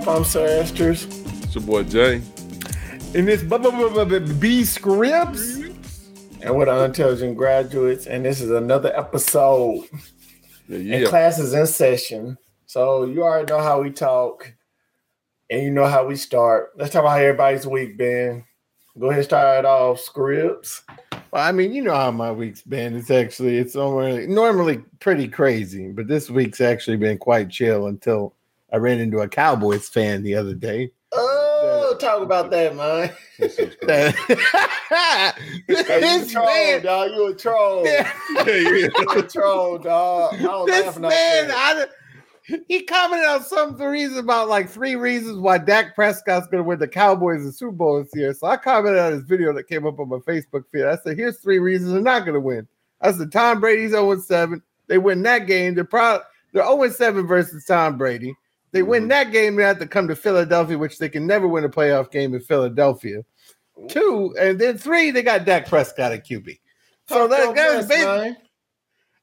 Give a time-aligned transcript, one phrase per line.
[0.00, 0.16] What's up?
[0.16, 1.44] I'm Sir Esters.
[1.44, 2.22] It's your boy Jay.
[3.14, 3.42] And it's
[4.32, 5.56] B Scribbs.
[6.40, 8.06] And we're the Unintelligent Graduates.
[8.06, 9.84] And this is another episode.
[10.68, 12.38] Yeah, And class is in session.
[12.64, 14.50] So you already know how we talk.
[15.50, 16.70] And you know how we start.
[16.76, 18.42] Let's talk about how everybody's week been.
[18.98, 20.80] Go ahead and start it off, Scribbs.
[21.30, 22.96] Well, I mean, you know how my week's been.
[22.96, 28.34] It's actually it's normally normally pretty crazy, but this week's actually been quite chill until
[28.72, 30.90] I ran into a Cowboys fan the other day.
[31.12, 33.12] Oh, talk about that, man.
[33.38, 33.60] This.
[34.90, 35.36] That-
[35.68, 37.10] you a this troll, man, dog.
[37.12, 37.84] You a troll.
[37.84, 38.12] Yeah.
[38.34, 38.88] Yeah, yeah.
[38.98, 40.34] You a troll, dog.
[40.34, 41.86] I don't this man, I,
[42.50, 46.68] I, he commented on some reason about like three reasons why Dak Prescott's going to
[46.68, 48.34] win the Cowboys the Super Bowl this year.
[48.34, 50.84] So I commented on his video that came up on my Facebook feed.
[50.84, 52.66] I said, "Here's three reasons they're not going to win."
[53.00, 54.62] I said, "Tom Brady's 0 7.
[54.88, 55.74] They win that game.
[55.74, 58.34] They're probably they're 0 7 versus Tom Brady.
[58.72, 59.08] They win Mhm.
[59.10, 59.56] that game.
[59.56, 62.40] They have to come to Philadelphia, which they can never win a playoff game in
[62.40, 63.24] Philadelphia.
[63.88, 66.60] Two, and then three, they got Dak Prescott at QB.
[67.08, 68.36] So that, that was basically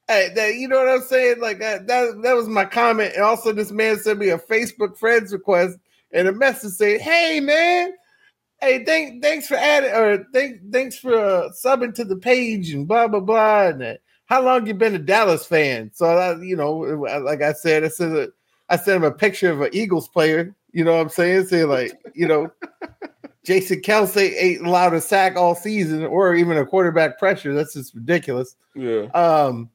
[0.08, 1.38] Hey, that, you know what I'm saying?
[1.38, 3.12] Like that, that, that was my comment.
[3.14, 5.78] And also, this man sent me a Facebook friends request
[6.12, 7.92] and a message saying, "Hey, man,
[8.62, 12.88] hey, thank, thanks for adding or thank, thanks for uh, subbing to the page and
[12.88, 15.90] blah blah blah." And uh, how long you been a Dallas fan?
[15.92, 18.30] So, I, you know, like I said, I said,
[18.70, 20.54] I sent him a picture of an Eagles player.
[20.72, 21.46] You know what I'm saying?
[21.46, 22.50] Saying like, you know.
[23.44, 27.54] Jason Kelce ain't allowed a sack all season or even a quarterback pressure.
[27.54, 28.56] That's just ridiculous.
[28.74, 29.04] yeah.
[29.14, 29.70] Um,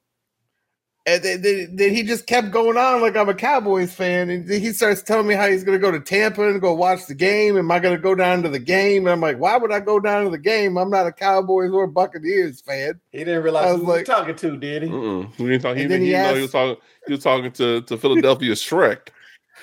[1.06, 4.48] and then, then, then he just kept going on like I'm a Cowboys fan, and
[4.48, 7.08] then he starts telling me how he's going to go to Tampa and go watch
[7.08, 7.58] the game.
[7.58, 9.06] Am I going to go down to the game?
[9.06, 10.78] And I'm like, why would I go down to the game?
[10.78, 13.02] I'm not a Cowboys or Buccaneers fan.
[13.12, 14.90] He didn't I realize was who he was talking to, did he?
[14.90, 15.36] Mm-mm.
[15.36, 15.76] He didn't talk.
[15.76, 16.82] He, didn't he know asked- he was talking.
[17.08, 19.10] He was talking to to Philadelphia Shrek.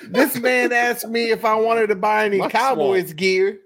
[0.09, 3.59] This man asked me if I wanted to buy any That's Cowboys gear.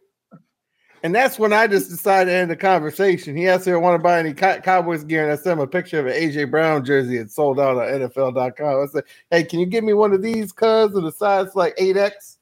[1.06, 3.36] And that's when I just decided to end the conversation.
[3.38, 5.60] He asked me if I want to buy any Cow- Cowboys gear, and I sent
[5.60, 7.18] him a picture of an AJ Brown jersey.
[7.18, 8.82] It sold out on NFL.com.
[8.84, 11.76] I said, "Hey, can you give me one of these, cuz, of the size like
[11.78, 12.38] 8X?"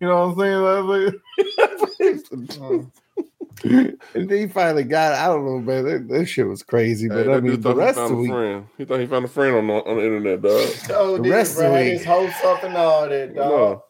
[0.00, 1.20] You know what I'm saying?
[4.14, 5.18] And then he finally got it.
[5.18, 5.84] I don't know, man.
[5.84, 7.08] That, that shit was crazy.
[7.10, 8.66] Hey, But I mean, the rest of the week, friend.
[8.78, 10.68] He thought he found a friend on the, on the internet, dog.
[10.90, 12.06] Oh, The dude, rest of bro, the his week.
[12.08, 13.50] hopes up and all that, dog.
[13.50, 13.84] No.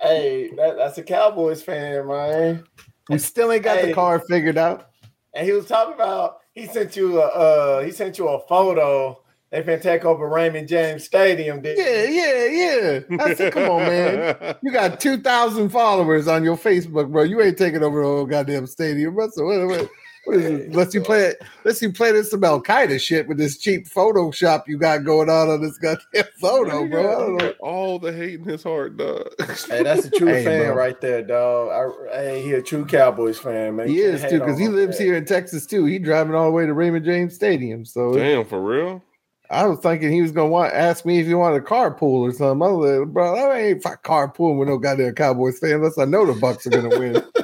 [0.00, 2.64] Hey, that, that's a Cowboys fan, man.
[3.08, 3.88] We still ain't got Hey.
[3.88, 4.88] the car figured out.
[5.34, 9.20] And he was talking about he sent you a uh he sent you a photo.
[9.50, 13.24] They finna take over Raymond James Stadium, did Yeah, yeah, yeah.
[13.24, 14.56] I said, come on, man.
[14.62, 17.22] You got 2,000 followers on your Facebook, bro.
[17.22, 19.28] You ain't taking over the whole goddamn stadium, bro.
[19.30, 19.88] So what, what,
[20.24, 20.72] what is it?
[20.74, 21.42] Let's you play it.
[21.64, 25.28] Let's you play this some Al Qaeda shit with this cheap Photoshop you got going
[25.28, 27.00] on on this goddamn photo, bro.
[27.00, 27.52] I don't know.
[27.60, 29.28] All the hate in his heart, dog.
[29.68, 30.74] Hey, that's a true Hey, fan bro.
[30.74, 31.70] right there, dog.
[32.12, 33.88] I, hey, he a true Cowboys fan, man.
[33.88, 35.04] He You is too, because he lives that.
[35.04, 35.84] here in Texas too.
[35.84, 37.84] He driving all the way to Raymond James Stadium.
[37.84, 39.02] So Damn, for real?
[39.50, 42.32] I was thinking he was gonna want ask me if he wanted a carpool or
[42.32, 42.66] something.
[42.66, 46.06] I was like, bro, I ain't fi- carpooling with no goddamn Cowboys fan unless I
[46.06, 47.22] know the Bucks are gonna win.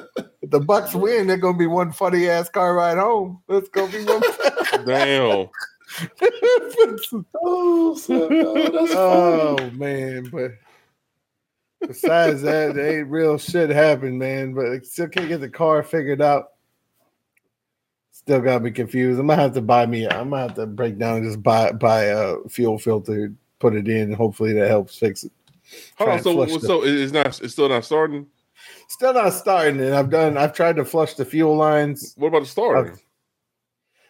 [0.51, 3.41] if the Bucks win, they're gonna be one funny ass car ride home.
[3.49, 4.23] That's gonna be one.
[4.87, 5.49] Damn.
[7.43, 9.71] Oh, so, oh, that's funny.
[9.77, 10.53] man, but
[11.81, 14.55] besides that, there ain't real shit happened, man.
[14.55, 16.51] But I still can't get the car figured out.
[18.13, 19.19] Still gotta be confused.
[19.19, 20.07] I'm gonna have to buy me.
[20.07, 23.89] I'm gonna have to break down and just buy buy a fuel filter, put it
[23.89, 25.33] in, and hopefully that helps fix it.
[25.97, 26.15] Hold on.
[26.17, 27.27] and So, the- so it's not.
[27.41, 28.27] It's still not starting.
[28.91, 30.37] Still not starting, and I've done.
[30.37, 32.13] I've tried to flush the fuel lines.
[32.17, 32.99] What about the starting?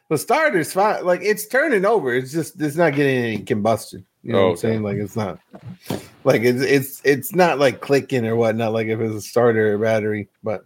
[0.08, 1.04] The starter's fine.
[1.04, 2.14] Like it's turning over.
[2.14, 4.06] It's just it's not getting any combustion.
[4.22, 4.60] You know Oh, what I'm okay.
[4.62, 4.82] saying?
[4.82, 5.38] Like it's not.
[6.24, 8.72] Like it's it's it's not like clicking or whatnot.
[8.72, 10.64] Like if it's a starter or battery, but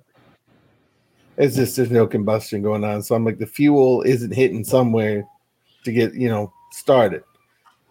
[1.36, 3.02] it's just there's no combustion going on.
[3.02, 5.24] So I'm like the fuel isn't hitting somewhere
[5.84, 7.24] to get you know started.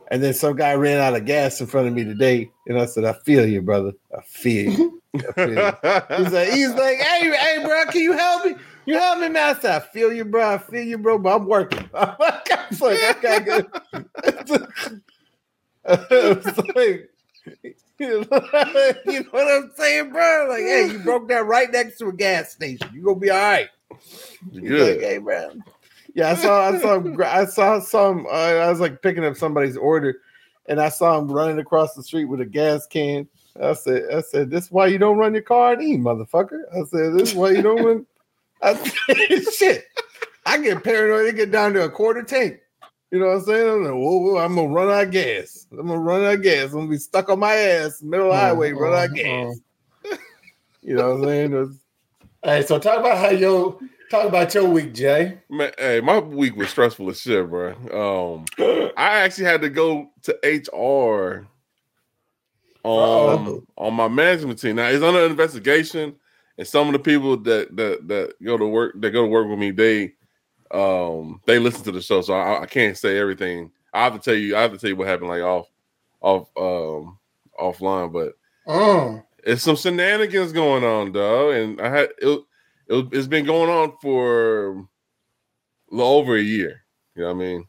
[0.09, 2.85] And then some guy ran out of gas in front of me today, and I
[2.85, 3.91] said, "I feel you, brother.
[4.17, 6.23] I feel you." I feel you.
[6.23, 8.55] He's like, he's like, hey, hey, bro, can you help me?
[8.85, 9.55] You help me, man.
[9.63, 10.55] I feel you, bro.
[10.55, 11.89] I feel you, bro, but I'm working.
[11.93, 14.67] I'm like, I was like, I gotta go.
[15.85, 17.09] Like,
[17.99, 20.47] you know, what I'm saying, bro?
[20.49, 22.89] Like, hey, you broke down right next to a gas station.
[22.93, 23.69] You gonna be all right.
[24.51, 24.97] He's Good.
[24.97, 25.51] like, hey, bro.
[26.15, 28.25] Yeah, I saw, I saw, I saw some.
[28.25, 30.17] Uh, I was like picking up somebody's order,
[30.67, 33.27] and I saw him running across the street with a gas can.
[33.61, 36.61] I said, I said, this is why you don't run your car at E, motherfucker.
[36.73, 38.05] I said, this is why you don't run.
[38.61, 39.85] I said, shit.
[40.45, 41.27] I get paranoid.
[41.27, 42.59] It get down to a quarter tank.
[43.11, 43.69] You know what I'm saying?
[43.69, 45.67] I'm like, whoa, whoa, I'm gonna run out of gas.
[45.71, 46.71] I'm gonna run out of gas.
[46.71, 49.59] I'm gonna be stuck on my ass, middle of the highway, run out of gas.
[50.81, 51.53] You know what I'm saying?
[51.53, 51.79] It was-
[52.43, 53.79] Hey, so talk about how your
[54.11, 55.37] talk about your week, Jay.
[55.49, 57.69] Man, hey, my week was stressful as shit, bro.
[57.93, 58.45] Um,
[58.97, 61.47] I actually had to go to HR
[62.83, 63.63] on Uh-oh.
[63.77, 64.75] on my management team.
[64.75, 66.15] Now it's under investigation,
[66.57, 69.47] and some of the people that that that go to work that go to work
[69.47, 70.13] with me, they
[70.71, 73.71] um they listen to the show, so I, I can't say everything.
[73.93, 75.67] I have to tell you, I have to tell you what happened like off
[76.21, 77.17] off um
[77.59, 78.33] offline, but
[78.67, 79.23] Mm.
[79.43, 82.39] it's some shenanigans going on, though, And I had it,
[82.87, 84.87] it it's been going on for
[85.91, 86.81] over a year.
[87.15, 87.67] You know what I mean?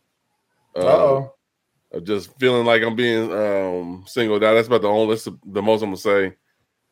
[0.77, 1.34] Uh oh.
[1.95, 4.55] Of just feeling like I'm being um singled out.
[4.55, 6.35] That's about the only that's the, most I'm gonna say.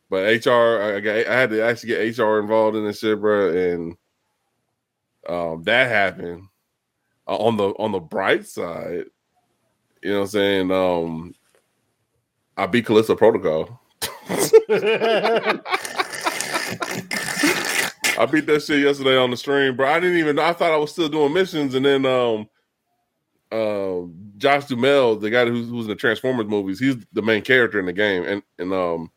[0.09, 3.51] But HR, I, got, I had to actually get HR involved in this shit, bro,
[3.51, 3.97] and
[5.29, 6.45] um that happened.
[7.27, 9.05] Uh, on the on the bright side,
[10.03, 10.71] you know what I'm saying?
[10.71, 11.35] Um
[12.57, 13.81] I beat Callisto Protocol.
[18.19, 19.89] I beat that shit yesterday on the stream, bro.
[19.89, 22.49] I didn't even I thought I was still doing missions, and then um
[23.53, 24.03] uh,
[24.43, 27.87] Josh Duhamel, the guy who's, who's in the Transformers movies, he's the main character in
[27.87, 29.11] the game, and and um,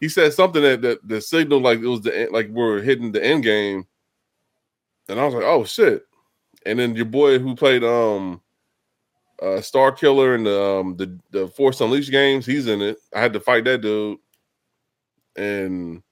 [0.00, 3.24] he said something that that, that signaled like it was the like we're hitting the
[3.24, 3.86] end game,
[5.08, 6.02] and I was like, oh shit!
[6.66, 8.42] And then your boy who played um,
[9.40, 12.98] uh, Star Killer in the um the the Force Unleashed games, he's in it.
[13.14, 14.18] I had to fight that dude,
[15.36, 16.02] and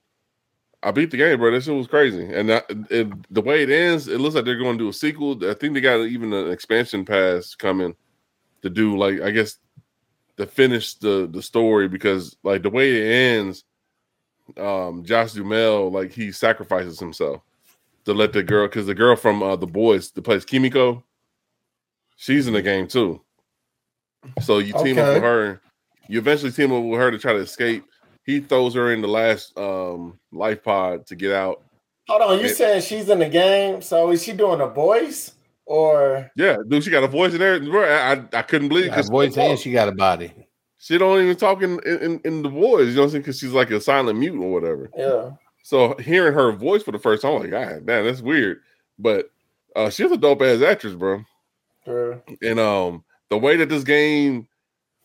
[0.81, 1.51] I beat the game, bro.
[1.51, 2.33] That shit was crazy.
[2.33, 5.37] And it, the way it ends, it looks like they're going to do a sequel.
[5.49, 7.95] I think they got even an expansion pass coming
[8.61, 9.57] to do like I guess
[10.37, 13.63] to finish the the story because like the way it ends,
[14.57, 17.41] um, Josh Duhamel like he sacrifices himself
[18.05, 21.03] to let the girl because the girl from uh, the boys that plays Kimiko,
[22.15, 23.21] she's in the game too.
[24.41, 25.61] So you team up with her.
[26.07, 27.85] You eventually team up with her to try to escape.
[28.25, 31.61] He throws her in the last um, life pod to get out.
[32.07, 33.81] Hold on, you saying she's in the game?
[33.81, 35.31] So is she doing the voice
[35.65, 37.59] or Yeah, dude, she got a voice in there.
[37.59, 40.33] Bro, I, I, I couldn't believe a because voice and she got a body.
[40.77, 43.21] she don't even talk in, in, in the voice, you know what I'm saying?
[43.23, 44.89] Because she's like a silent mute or whatever.
[44.95, 45.31] yeah?
[45.63, 48.61] So hearing her voice for the first time, I'm like, God, damn, that's weird.
[48.99, 49.31] But
[49.75, 51.23] uh, she's a dope ass actress, bro.
[51.83, 52.21] True.
[52.41, 54.47] And um, the way that this game,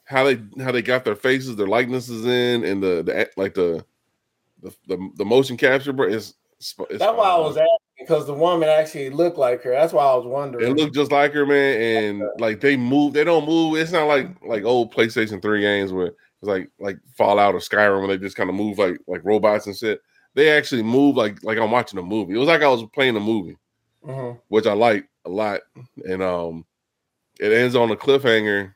[0.04, 3.84] how they how they got their faces, their likenesses in, and the the like the
[4.62, 7.68] the the, the motion capture, bro, is it's That's why I was asking
[8.00, 9.70] because the woman actually looked like her.
[9.70, 10.66] That's why I was wondering.
[10.66, 11.80] It looked just like her, man,
[12.20, 13.12] and like they move.
[13.12, 13.76] They don't move.
[13.76, 17.98] It's not like like old PlayStation Three games where it's like like Fallout or Skyrim
[18.00, 20.00] where they just kind of move like like robots and shit.
[20.34, 22.34] They actually move like like I'm watching a movie.
[22.34, 23.56] It was like I was playing a movie,
[24.06, 24.38] Mhm.
[24.48, 25.60] which I like a lot.
[26.04, 26.64] And um,
[27.38, 28.74] it ends on a cliffhanger.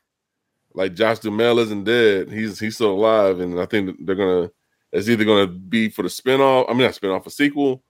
[0.73, 4.51] Like Josh Duhamel isn't dead; he's he's still alive, and I think they're gonna.
[4.91, 6.65] It's either gonna be for the spinoff.
[6.69, 7.81] I mean, not spinoff, a sequel,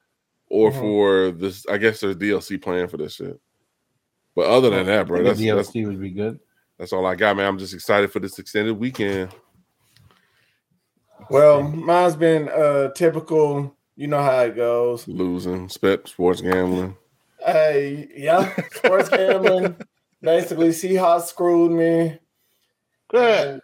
[0.49, 0.79] or Mhm.
[0.79, 1.65] for this.
[1.67, 3.39] I guess there's DLC plan for this shit.
[4.35, 6.39] But other than that, bro, that's, think the that's DLC would be good.
[6.77, 7.47] that's all I got, man.
[7.47, 9.31] I'm just excited for this extended weekend.
[11.29, 13.75] Well, mine's been uh typical.
[13.95, 15.07] You know how it goes.
[15.07, 16.97] Losing, spit, sports gambling.
[17.39, 19.75] Hey, yeah, sports gambling.
[20.21, 22.17] Basically, Seahawks screwed me.
[23.13, 23.61] And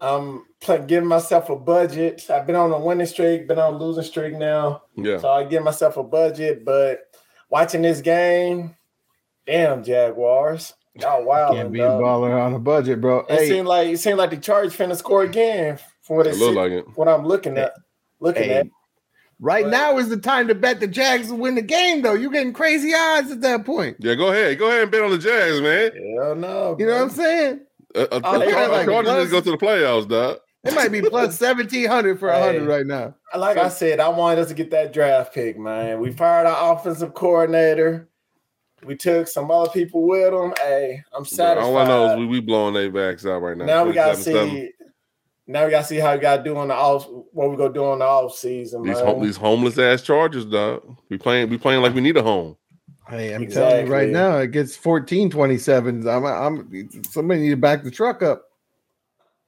[0.00, 0.44] I'm pl-
[0.86, 2.28] giving myself a budget.
[2.30, 4.82] I've been on a winning streak, been on a losing streak now.
[4.96, 7.00] Yeah, So I give myself a budget, but
[7.50, 8.74] watching this game,
[9.46, 10.74] damn Jaguars.
[10.94, 11.56] Y'all wild.
[11.56, 13.20] Can't be a baller on a budget, bro.
[13.20, 16.34] It Hey, seemed like it seemed like the Charge finna score again from what it
[16.34, 16.84] it looked like it.
[16.96, 17.72] what I'm looking at.
[18.20, 18.66] Looking hey, at.
[19.40, 22.14] right But- now is the time to bet the Jags will win the game, though.
[22.14, 23.96] You're getting crazy odds at that point.
[23.98, 25.90] Yeah, go ahead, go ahead and bet on the Jags, man.
[26.16, 26.76] Hell no.
[26.78, 27.60] You know what I'm saying?
[27.96, 30.38] Uh, uh, Oh, they got like Chargers plus- just go to the playoffs, dog.
[30.64, 32.66] It might be plus seventeen hundred for a hundred Hey.
[32.66, 33.14] right now.
[33.36, 36.00] Like I said, I wanted us to get that draft pick, man.
[36.00, 38.08] We fired our offensive coordinator.
[38.84, 40.52] We took some other people with them.
[40.58, 41.64] Hey, I'm satisfied.
[41.68, 43.64] All I know is we, we blowing their backs out right now.
[43.64, 44.22] now we gotta 27-7.
[44.22, 44.70] see.
[45.46, 47.06] Now we gotta see how we gotta do on the off.
[47.32, 49.06] What we gonna do on the off season, these man.
[49.06, 50.82] home, these homeless ass Chargers, dog.
[51.10, 52.56] We playing we playing like we need a home.
[53.08, 56.08] Hey, I'm telling you right now, it gets 14 27.
[56.08, 58.44] I'm, I'm somebody need to back the truck up.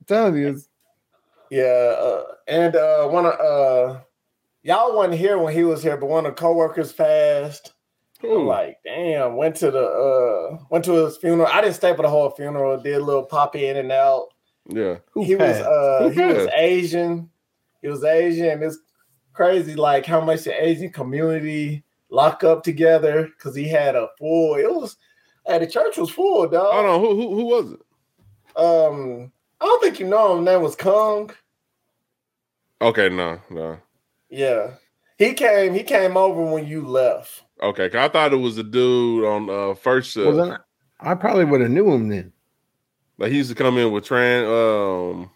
[0.00, 0.68] I'm telling you, it's-
[1.50, 4.00] Yeah, uh, and uh, one of uh,
[4.62, 7.73] y'all wasn't here when he was here, but one of the coworkers passed.
[8.23, 11.49] I'm like, damn, went to the uh, went to his funeral.
[11.53, 12.81] I didn't stay for the whole funeral.
[12.81, 14.29] Did a little pop in and out.
[14.69, 14.97] yeah.
[15.12, 15.65] who he was passed?
[15.65, 16.49] uh, Who he was?
[16.57, 17.31] Asian.
[17.83, 18.62] He was Asian.
[18.62, 18.79] It's
[19.35, 24.55] crazy, like how much the Asian community lock up together because he had a full.
[24.55, 24.97] It was,
[25.47, 26.73] hey, the church was full, dog.
[26.73, 27.81] Hold on, who who who was it?
[28.57, 30.44] Um, I don't think you know him.
[30.44, 31.30] Name was Kung.
[32.80, 33.78] Okay, no, no.
[34.28, 34.72] Yeah,
[35.18, 35.72] he came.
[35.72, 37.42] He came over when you left.
[37.62, 40.26] Okay, 'cause I thought it was a dude on uh first shift.
[40.26, 40.58] Well, then
[41.00, 42.32] I probably would have knew him then.
[43.18, 45.30] like he used to come in with Tran, um,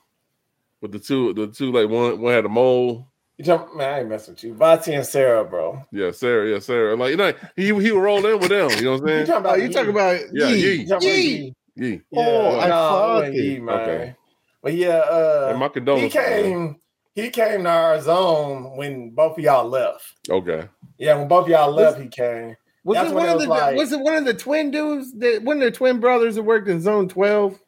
[0.82, 3.06] with the two, the two like one, one had a mole.
[3.38, 3.94] You jump, man.
[3.94, 5.82] I ain't messing with you, Vati and Sarah, bro.
[5.92, 6.46] Yeah, Sarah.
[6.50, 6.94] Yeah, Sarah.
[6.94, 8.68] Like you know, he he would roll in with them.
[8.76, 9.26] You know what I'm You saying?
[9.28, 9.62] talking Oh, about?
[9.62, 10.86] you talking about Yeah, Yee.
[11.00, 11.54] Yee.
[11.76, 11.90] You talking Yee.
[11.90, 12.02] Yee.
[12.10, 12.20] Yeah.
[12.22, 13.34] Yeah, Oh, I no, fuck it.
[13.44, 13.80] Yee, man.
[13.80, 14.14] Okay.
[14.62, 16.14] But yeah, uh, And my he condolences.
[16.14, 16.42] man.
[16.42, 16.76] came.
[17.14, 20.14] He came to our zone when both of y'all left.
[20.30, 20.68] Okay.
[20.98, 22.56] Yeah, when both of y'all left, he came.
[22.84, 25.12] Was That's it one it of the like- was it one of the twin dudes
[25.18, 27.58] that one of the twin brothers that worked in zone 12?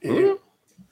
[0.00, 0.32] He, Hmm?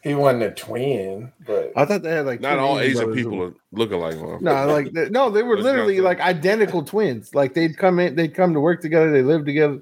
[0.03, 3.55] he wasn't a twin, but I thought they had like Not all Asian people are
[3.73, 4.43] looking like one.
[4.45, 7.35] No, like they- no, they were literally like identical twins.
[7.35, 9.81] Like they'd come in, they'd come to work together, they lived together.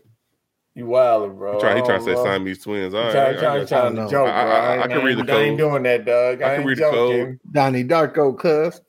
[0.79, 1.55] You wild, bro.
[1.55, 2.25] He try, he trying to don't say know.
[2.25, 2.95] Siamese twins.
[2.95, 4.87] All He right, trying, I- I trying, got trying to joke, I- I- I- I
[4.89, 6.41] can read the I ain't doing that, Doug.
[6.43, 7.27] I I, can ain't read the joking.
[7.27, 7.39] code.
[7.53, 8.81] Donnie Darko, cuz.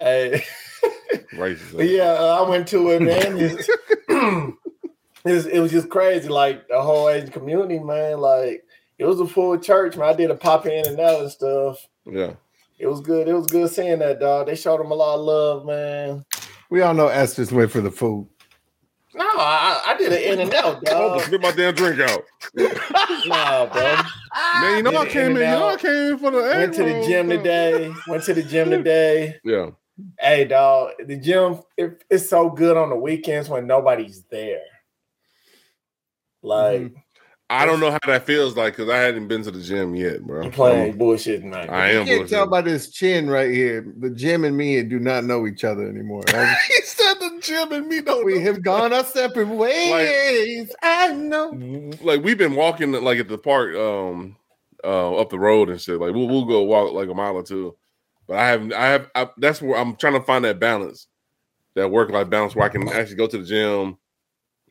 [0.00, 0.44] Hey,
[1.34, 1.88] Racist.
[1.90, 3.38] yeah, uh, I went to it, man.
[3.40, 3.68] It's-
[5.24, 8.18] it, was, it was just crazy, like the whole Asian community, man.
[8.20, 8.64] Like
[8.98, 10.08] it was a full church, man.
[10.08, 11.86] I did a pop in and out and stuff.
[12.04, 12.34] Yeah.
[12.78, 13.26] It was good.
[13.28, 14.46] It was good seeing that, dog.
[14.46, 16.24] They showed him a lot of love, man.
[16.70, 18.28] We all know S just went for the food.
[19.16, 21.22] No, I, I did an in and out, dog.
[21.22, 22.24] spit my damn drink out.
[23.26, 23.82] nah, bro.
[24.60, 25.42] Man, you know Did I came in in.
[25.42, 27.36] You know I came in for the Went to the gym bro.
[27.38, 27.92] today.
[28.08, 29.36] Went to the gym today.
[29.42, 29.70] Yeah.
[30.20, 34.60] Hey, dog, the gym it, it's so good on the weekends when nobody's there.
[36.42, 36.94] Like Mhm.
[37.48, 40.22] I don't know how that feels like because I hadn't been to the gym yet,
[40.26, 40.44] bro.
[40.44, 41.70] you playing bullshit tonight.
[41.70, 42.06] I am.
[42.06, 42.50] You can't tell bullshitting.
[42.50, 43.86] by this chin right here.
[43.98, 46.24] The gym and me do not know each other anymore.
[46.32, 46.56] right?
[46.66, 48.24] he said the gym and me don't.
[48.24, 48.40] we know.
[48.40, 50.74] have gone our separate ways.
[50.82, 51.92] I know.
[52.02, 54.36] like we've been walking like at the park um
[54.82, 57.42] uh up the road and shit like we'll, we'll go walk like a mile or
[57.42, 57.76] two
[58.28, 61.08] but i haven't i have I, that's where i'm trying to find that balance
[61.74, 63.96] that work life balance where i can actually go to the gym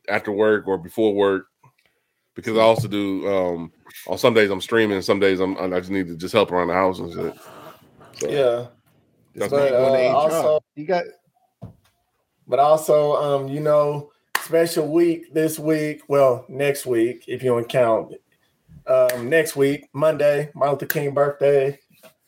[0.08, 1.46] after work or before work
[2.36, 3.72] because i also do um
[4.06, 6.68] on some days i'm streaming some days i'm i just need to just help around
[6.68, 7.34] the house and shit
[8.20, 11.04] so, yeah, but uh, also, you got
[12.46, 16.02] but also, um, you know, special week this week.
[16.08, 18.14] Well, next week, if you want to count.
[18.86, 21.78] Um, next week, Monday, Martin Luther King birthday.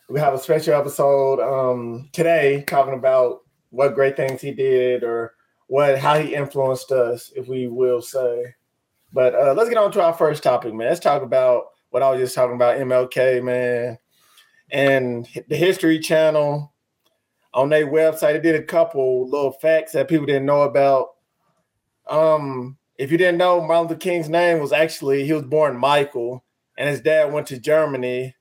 [0.09, 5.35] We have a special episode um today talking about what great things he did or
[5.69, 8.55] what how he influenced us, if we will say.
[9.13, 10.89] But uh, let's get on to our first topic, man.
[10.89, 13.99] Let's talk about what I was just talking about, MLK, man,
[14.71, 16.73] and the History Channel
[17.55, 18.35] on their website.
[18.35, 21.09] They did a couple little facts that people didn't know about.
[22.07, 26.45] Um, if you didn't know, Martin Luther King's name was actually he was born Michael,
[26.77, 28.35] and his dad went to Germany,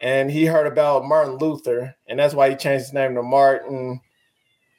[0.00, 4.00] and he heard about Martin Luther, and that's why he changed his name to Martin.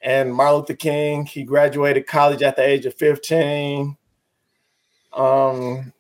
[0.02, 3.98] And Martin Luther King, he graduated college at the age of 15.
[5.16, 5.94] Um,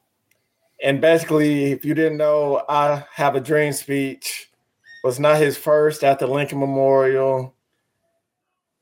[0.84, 4.50] and basically, if you didn't know, I have a dream speech
[5.04, 7.54] was not his first at the Lincoln Memorial.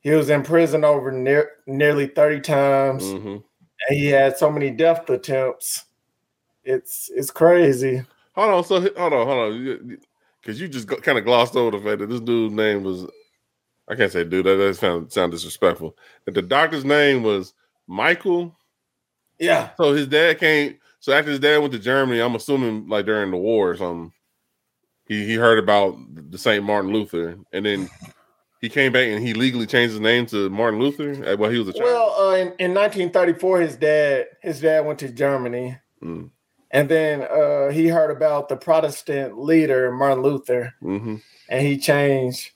[0.02, 3.44] He was in prison over near, nearly 30 times, mhm.
[3.88, 5.86] and he had so many death attempts.
[6.64, 8.04] It's it's crazy.
[8.34, 9.98] hold on so hold on hold on
[10.42, 13.06] because you just kind of glossed over the fact that this dude's name was
[13.90, 17.54] i can't say dude that does sound, sound disrespectful that the doctor's name was
[17.88, 18.56] michael
[19.42, 20.78] Yeah, So his dad came.
[21.00, 24.14] So after his dad went to Germany, I'm assuming like during the war or something,
[25.06, 25.98] he he heard about
[26.30, 27.90] the Saint Martin Luther, and then
[28.62, 31.58] he came back and he legally changed his name to Martin Luther uh, while he
[31.58, 31.84] was a child.
[31.86, 36.30] Well, uh, in, in 1934, his dad his dad went to Germany, Mm.
[36.72, 41.16] and then uh, he heard about the Protestant leader Martin Luther, hmm
[41.50, 42.52] and he changed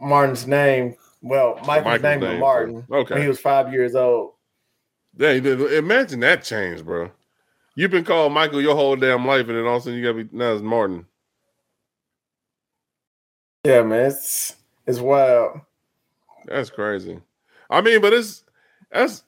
[0.00, 0.96] Martin's name.
[1.22, 3.14] Well, Michael's, Michael's name, name, to Martin okay.
[3.14, 4.34] when he was five years old.
[5.18, 7.10] Yeah, imagine that change, bro.
[7.74, 10.04] You've been called Michael your whole damn life, and then all of a sudden you
[10.04, 11.06] gotta be now it's Martin.
[13.64, 14.54] Yeah, man, it's
[14.86, 15.60] it's wild.
[16.46, 17.20] That's crazy.
[17.68, 18.44] I mean, but it's
[18.92, 19.24] that's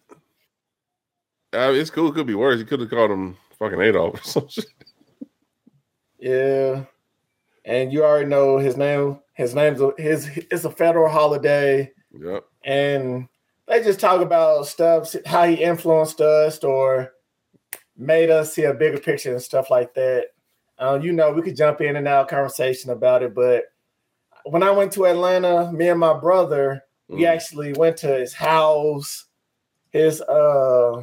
[1.53, 2.09] uh, it's cool.
[2.09, 2.61] It could be worse.
[2.61, 4.67] You could have called him fucking Adolf or some shit.
[6.21, 6.85] Yeah,
[7.65, 9.19] and you already know his name.
[9.35, 10.29] His name's a, his.
[10.51, 11.93] It's a federal holiday.
[12.13, 12.45] Yep.
[12.65, 13.29] and
[13.71, 17.13] they just talk about stuff, how he influenced us or
[17.97, 20.27] made us see a bigger picture and stuff like that.
[20.79, 23.65] Um, you know, we could jump in and out conversation about it, but
[24.45, 27.29] when I went to Atlanta, me and my brother, we Mm.
[27.29, 29.27] actually went to his house.
[29.91, 31.03] His uh,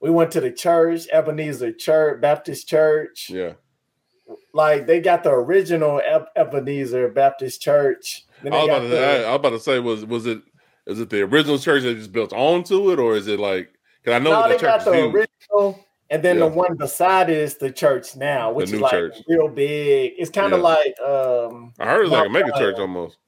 [0.00, 3.28] we went to the church, Ebenezer Church, Baptist Church.
[3.30, 3.54] Yeah.
[4.54, 9.14] Like they got the original Eb- Ebenezer Baptist Church I was, about to, the, I,
[9.16, 10.40] I was about to say, was was it
[10.90, 13.72] is it the original church that just built onto it, or is it like?
[14.02, 16.48] Because I know no, the they got the original, and then yeah.
[16.48, 19.16] the one beside is the church now, which is like church.
[19.28, 20.14] real big.
[20.18, 20.64] It's kind of yeah.
[20.64, 23.18] like um I heard it's Mount like a mega church almost.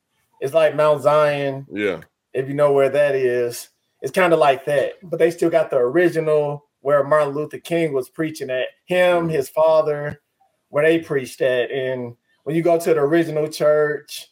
[0.40, 1.66] It's like Mount Zion.
[1.70, 2.00] Yeah.
[2.34, 3.68] If you know where that is,
[4.00, 4.94] it's kind of like that.
[5.02, 8.66] But they still got the original where Martin Luther King was preaching at.
[8.86, 9.28] Him, mm-hmm.
[9.28, 10.20] his father,
[10.68, 11.70] where they preached at.
[11.70, 14.28] And when you go to the original church,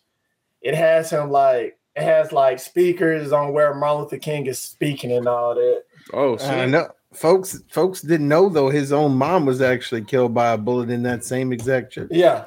[0.61, 5.13] it has him like it has like speakers on where Martin Luther King is speaking
[5.13, 5.85] and all that.
[6.13, 6.49] Oh, shit.
[6.49, 6.89] I know.
[7.13, 8.71] Folks, folks didn't know though.
[8.71, 12.09] His own mom was actually killed by a bullet in that same exact church.
[12.13, 12.45] Yeah,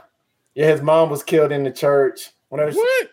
[0.56, 0.68] yeah.
[0.68, 2.32] His mom was killed in the church.
[2.48, 3.08] When I was, what?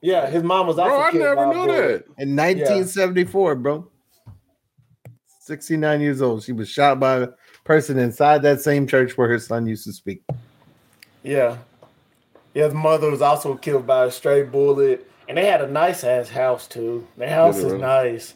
[0.00, 2.04] Yeah, his mom was also bro, I killed never knew that.
[2.18, 3.54] In 1974, yeah.
[3.54, 3.90] bro.
[5.40, 6.42] 69 years old.
[6.42, 7.28] She was shot by a
[7.64, 10.22] person inside that same church where her son used to speak.
[11.22, 11.58] Yeah.
[12.54, 15.10] Yeah, his mother was also killed by a stray bullet.
[15.28, 17.06] And they had a nice ass house too.
[17.16, 18.34] The house is nice.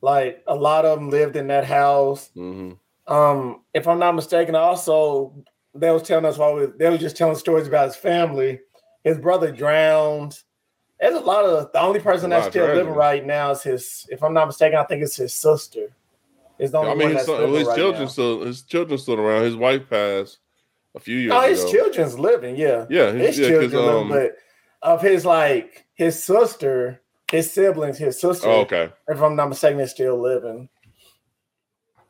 [0.00, 2.30] Like a lot of them lived in that house.
[2.36, 2.72] Mm-hmm.
[3.12, 5.34] Um, if I'm not mistaken, also
[5.74, 8.60] they was telling us while we, they were just telling stories about his family.
[9.02, 10.38] His brother drowned.
[11.00, 14.06] There's a lot of the only person that's still living right now is his.
[14.10, 15.88] If I'm not mistaken, I think it's his sister.
[16.58, 18.08] Is the only I mean, his, son, his right children now.
[18.08, 19.44] still his children still around.
[19.44, 20.38] His wife passed
[20.94, 21.30] a few years.
[21.30, 21.72] No, his ago.
[21.72, 22.56] children's living.
[22.56, 24.36] Yeah, yeah, his, his yeah, children um, living, but
[24.88, 28.48] of his like his sister, his siblings, his sister.
[28.48, 28.92] Oh, okay.
[29.08, 30.68] If I'm not mistaken, is still living.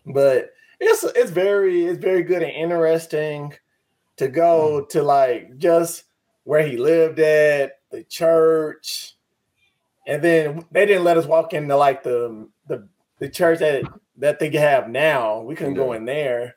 [0.07, 0.51] But
[0.81, 3.55] it's it's very it's very good and interesting
[4.17, 4.89] to go mm.
[4.91, 6.05] to like just
[6.45, 9.15] where he lived at the church,
[10.07, 12.87] and then they didn't let us walk into like the the
[13.19, 13.85] the church that
[14.19, 15.41] that they have now.
[15.41, 16.57] We couldn't go in there,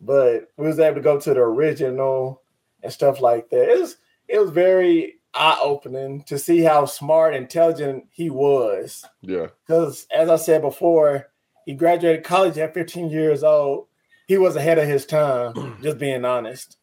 [0.00, 2.42] but we was able to go to the original
[2.82, 3.68] and stuff like that.
[3.68, 3.96] It was
[4.28, 9.04] it was very eye opening to see how smart, intelligent he was.
[9.22, 9.48] Yeah.
[9.66, 11.28] Because as I said before,
[11.64, 13.86] he graduated college at 15 years old.
[14.28, 16.76] He was ahead of his time, just being honest.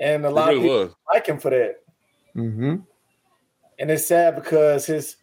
[0.00, 0.94] And a lot really of people was.
[1.12, 1.76] like him for that.
[2.36, 2.76] Mm-hmm.
[3.80, 5.16] And it's sad because his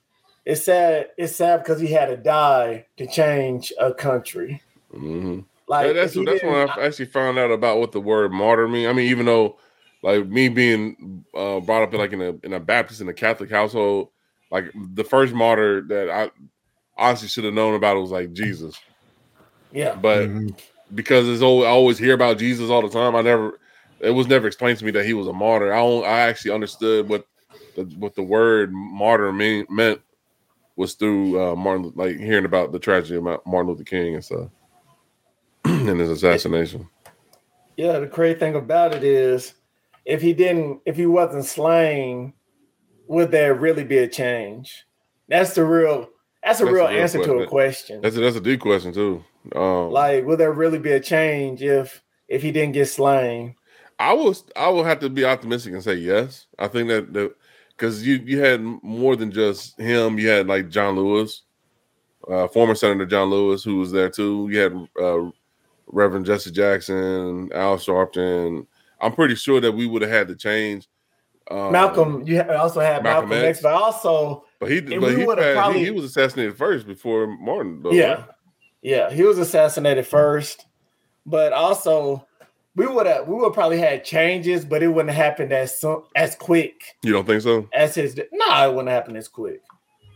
[0.46, 1.08] it's sad.
[1.18, 4.62] It's sad because he had to die to change a country.
[4.94, 5.40] Mm-hmm.
[5.68, 8.88] Like yeah, that's that's when I actually found out about what the word martyr mean.
[8.88, 9.58] I mean, even though
[10.06, 13.14] like me being uh, brought up in like in a in a Baptist in a
[13.14, 14.10] Catholic household,
[14.52, 16.30] like the first martyr that I
[16.96, 18.80] honestly should have known about was like Jesus.
[19.72, 20.50] Yeah, but mm-hmm.
[20.94, 23.60] because it's always, I always hear about Jesus all the time, I never
[24.00, 25.74] it was never explained to me that he was a martyr.
[25.74, 27.26] I I actually understood what
[27.76, 30.02] the, what the word martyr mean, meant
[30.76, 34.50] was through uh, Martin, like hearing about the tragedy of Martin Luther King and stuff,
[35.66, 36.88] and his assassination.
[37.76, 39.56] Yeah, the crazy thing about it is
[40.06, 42.34] if he didn't, if he wasn't slain,
[43.08, 44.86] would there really be a change?
[45.28, 46.10] That's the real.
[46.44, 47.38] That's a that's real, a real answer question.
[47.38, 48.02] to a question.
[48.02, 49.24] That's a, that's a deep question too.
[49.56, 53.56] Um, like, will there really be a change if if he didn't get slain?
[54.00, 56.48] I was I will have to be optimistic and say yes.
[56.60, 57.34] I think that the
[57.70, 60.20] because you you had more than just him.
[60.20, 61.44] You had like John Lewis,
[62.30, 64.48] uh, former Senator John Lewis, who was there too.
[64.52, 65.32] You had uh,
[65.88, 68.68] Reverend Jesse Jackson, Al Sharpton,
[69.02, 70.88] I'm pretty sure that we would have had to change.
[71.50, 75.26] Um, Malcolm, you also had Malcolm, Malcolm X, X, but also, but he, but he,
[75.26, 77.84] probably, he, he, was assassinated first before Martin.
[77.84, 78.26] Though, yeah, right?
[78.82, 80.66] yeah, he was assassinated first,
[81.24, 82.26] but also
[82.76, 86.02] we would have we would probably had changes, but it wouldn't have happened as soon,
[86.16, 86.96] as quick.
[87.04, 87.70] You don't think so?
[87.74, 89.62] As his no, nah, it wouldn't happen as quick.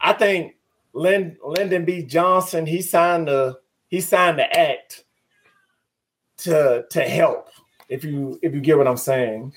[0.01, 0.55] I think
[0.93, 2.03] Lynd, Lyndon B.
[2.03, 5.03] Johnson he signed the he signed the act
[6.37, 7.49] to to help
[7.89, 9.53] if you if you get what I'm saying.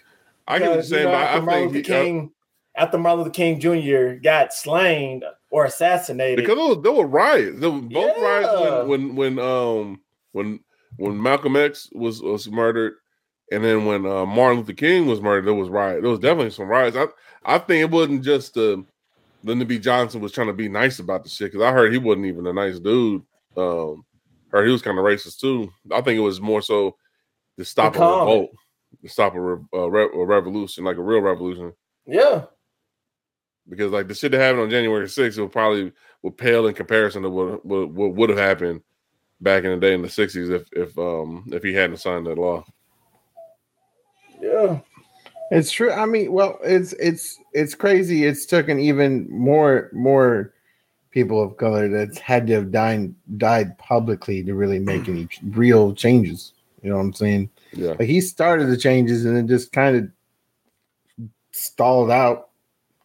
[0.49, 2.33] I get what you're saying, you know, but I Martin think Luther uh, King,
[2.77, 4.21] uh, after Martin Luther King Jr.
[4.21, 7.61] got slain or assassinated because there, was, there were riots.
[7.61, 8.23] There were both yeah.
[8.23, 10.01] riots when, when when um
[10.33, 10.61] when
[10.97, 12.95] when Malcolm X was was murdered,
[13.53, 16.03] and then when uh, Martin Luther King was murdered, there was riot.
[16.03, 16.97] There was definitely some riots.
[16.97, 17.07] I
[17.45, 18.79] I think it wasn't just uh,
[19.45, 19.79] Lyndon B.
[19.79, 22.47] Johnson was trying to be nice about the shit because I heard he wasn't even
[22.47, 23.23] a nice dude.
[23.57, 24.05] Um,
[24.51, 25.71] heard he was kind of racist too.
[25.91, 26.97] I think it was more so
[27.59, 28.51] to stop a revolt,
[29.03, 31.73] to stop a, re, a, re, a, revolution, like a real revolution.
[32.07, 32.45] Yeah.
[33.69, 37.23] Because like the shit that happened on January 6th will probably will pale in comparison
[37.23, 38.83] to what, what, what would have happened
[39.41, 42.39] back in the day in the 60s if if um if he hadn't signed that
[42.39, 42.65] law.
[44.41, 44.81] Yeah.
[45.51, 45.93] It's true.
[45.93, 48.25] I mean, well, it's it's it's crazy.
[48.25, 50.55] It's taken even more more
[51.11, 55.95] people of color that's had to have died died publicly to really make any real
[55.95, 56.55] changes.
[56.83, 57.51] You know what I'm saying?
[57.73, 57.91] Yeah.
[57.91, 62.49] Like he started the changes and then just kind of stalled out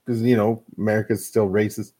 [0.06, 1.94] because you know America's still racist,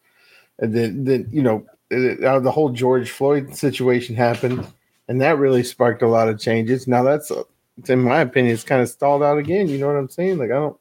[0.60, 4.66] and then then you know it, uh, the whole George Floyd situation happened,
[5.08, 6.88] and that really sparked a lot of changes.
[6.88, 7.44] Now that's, uh,
[7.88, 9.68] in my opinion, it's kind of stalled out again.
[9.68, 10.38] You know what I'm saying?
[10.38, 10.78] Like I don't.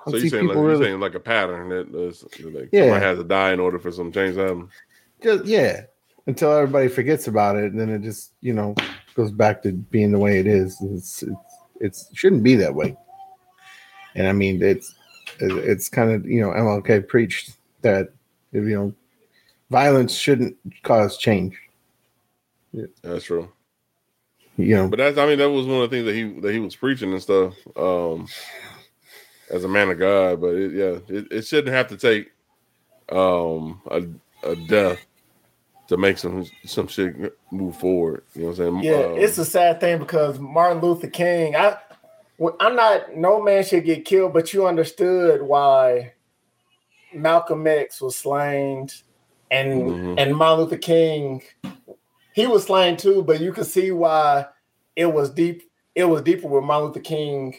[0.00, 0.68] I don't so you're saying, like, really...
[0.68, 2.82] you're saying like a pattern that like yeah.
[2.82, 4.68] somebody has to die in order for some change to happen.
[5.22, 5.82] Just yeah,
[6.28, 8.74] until everybody forgets about it, and then it just you know
[9.14, 10.80] goes back to being the way it is.
[10.80, 11.34] It's, it's,
[11.80, 12.96] it's it shouldn't be that way.
[14.14, 14.94] And I mean, it's
[15.40, 18.10] it's kind of you know MLK preached that
[18.52, 18.94] you know
[19.70, 21.58] violence shouldn't cause change.
[22.72, 22.86] Yeah.
[23.02, 23.50] That's true.
[24.58, 26.52] You know, but that's I mean that was one of the things that he that
[26.52, 28.28] he was preaching and stuff um
[29.50, 30.40] as a man of God.
[30.42, 32.32] But it, yeah, it, it shouldn't have to take
[33.08, 34.02] um a,
[34.46, 34.98] a death
[35.88, 38.22] to make some some shit move forward.
[38.34, 38.84] You know what I'm saying?
[38.84, 41.56] Yeah, um, it's a sad thing because Martin Luther King.
[41.56, 41.76] I
[42.60, 43.16] I'm not.
[43.16, 46.12] No man should get killed, but you understood why
[47.12, 48.88] Malcolm X was slain,
[49.50, 50.14] and mm-hmm.
[50.18, 51.42] and Martin Luther King,
[52.34, 53.22] he was slain too.
[53.22, 54.46] But you could see why
[54.94, 55.62] it was deep.
[55.94, 57.56] It was deeper with Martin Luther King,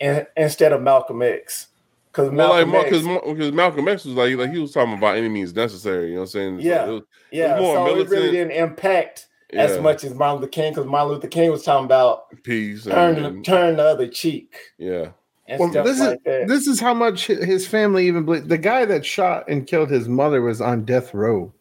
[0.00, 1.68] and, instead of Malcolm X.
[2.12, 5.16] Because well, Malcolm, like, X, because Malcolm X was like like he was talking about
[5.16, 6.08] any means necessary.
[6.08, 6.60] You know what I'm saying?
[6.60, 7.56] Yeah, it was, yeah.
[7.56, 8.00] It so militant.
[8.00, 9.62] it really didn't impact yeah.
[9.62, 13.24] as much as Martin Luther King because Martin Luther King was talking about peace, turn
[13.24, 14.54] and, turn the other cheek.
[14.76, 15.12] Yeah.
[15.58, 16.48] Well, this like is that.
[16.48, 18.48] this is how much his family even believed.
[18.48, 21.52] The guy that shot and killed his mother was on death row,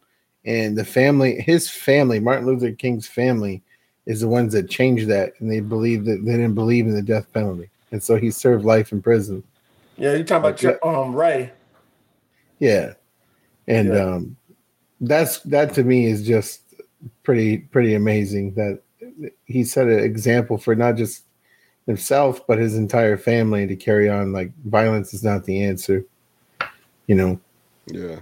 [0.45, 3.61] and the family, his family, Martin Luther King's family,
[4.05, 7.01] is the ones that changed that, and they believed that they didn't believe in the
[7.01, 9.43] death penalty, and so he served life in prison.
[10.01, 11.51] Yeah, you talking about your, um Ray?
[12.57, 12.93] Yeah,
[13.67, 14.03] and yeah.
[14.03, 14.35] um,
[14.99, 16.61] that's that to me is just
[17.21, 18.81] pretty pretty amazing that
[19.45, 21.25] he set an example for not just
[21.85, 26.05] himself but his entire family to carry on like violence is not the answer
[27.07, 27.39] you know
[27.87, 28.19] yeah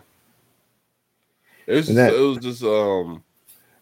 [1.68, 3.24] it was, just, that, it was just um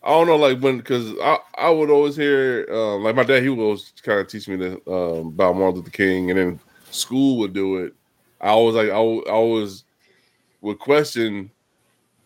[0.04, 3.44] I don't know, like when because I, I would always hear um, like my dad
[3.44, 6.60] he would always kind of teach me the, um, about Martin Luther King, and then
[6.92, 7.94] school would do it.
[8.40, 9.84] I always like I, I always
[10.62, 11.52] would question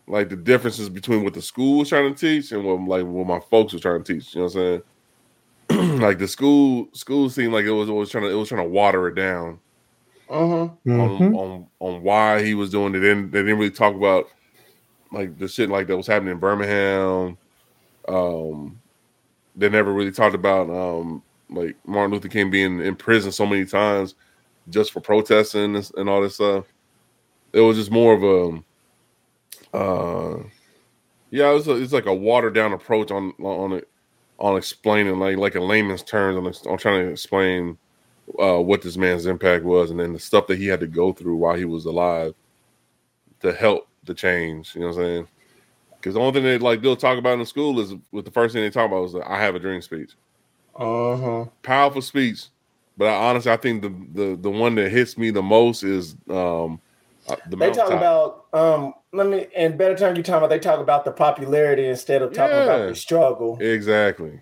[0.08, 3.28] like the differences between what the school was trying to teach and what like what
[3.28, 4.36] my folks were trying to teach.
[4.36, 4.82] You know what I'm
[5.69, 6.00] saying?
[6.02, 8.69] like the school school seemed like it was always trying to it was trying to
[8.69, 9.60] water it down.
[10.30, 10.69] Uh-huh.
[10.86, 11.00] Mm-hmm.
[11.00, 13.00] On, on on why he was doing it.
[13.00, 14.28] They didn't, they didn't really talk about
[15.12, 17.38] like the shit like that was happening in Birmingham.
[18.08, 18.80] Um,
[19.56, 23.65] they never really talked about um like Martin Luther King being in prison so many
[23.65, 24.15] times
[24.69, 26.65] just for protesting and, and all this stuff.
[27.54, 28.63] It was just more of a
[29.74, 30.43] uh,
[31.30, 33.88] yeah, it's, it's like a watered down approach on on it
[34.39, 37.78] on explaining like like a layman's terms on, on trying to explain
[38.39, 41.13] uh, what this man's impact was and then the stuff that he had to go
[41.13, 42.34] through while he was alive
[43.41, 44.76] to help the change.
[44.76, 45.28] You know what I'm saying?
[45.95, 48.54] Because the only thing they like they'll talk about in school is with the first
[48.54, 50.13] thing they talk about was "I have a dream" speech.
[50.76, 51.45] Uh huh.
[51.62, 52.47] Powerful speech,
[52.97, 56.15] but I, honestly, I think the the the one that hits me the most is
[56.30, 56.80] um
[57.27, 60.60] uh, the they talk about um let me and better term you talking about they
[60.60, 62.63] talk about the popularity instead of talking yeah.
[62.63, 63.58] about the struggle.
[63.60, 64.39] Exactly.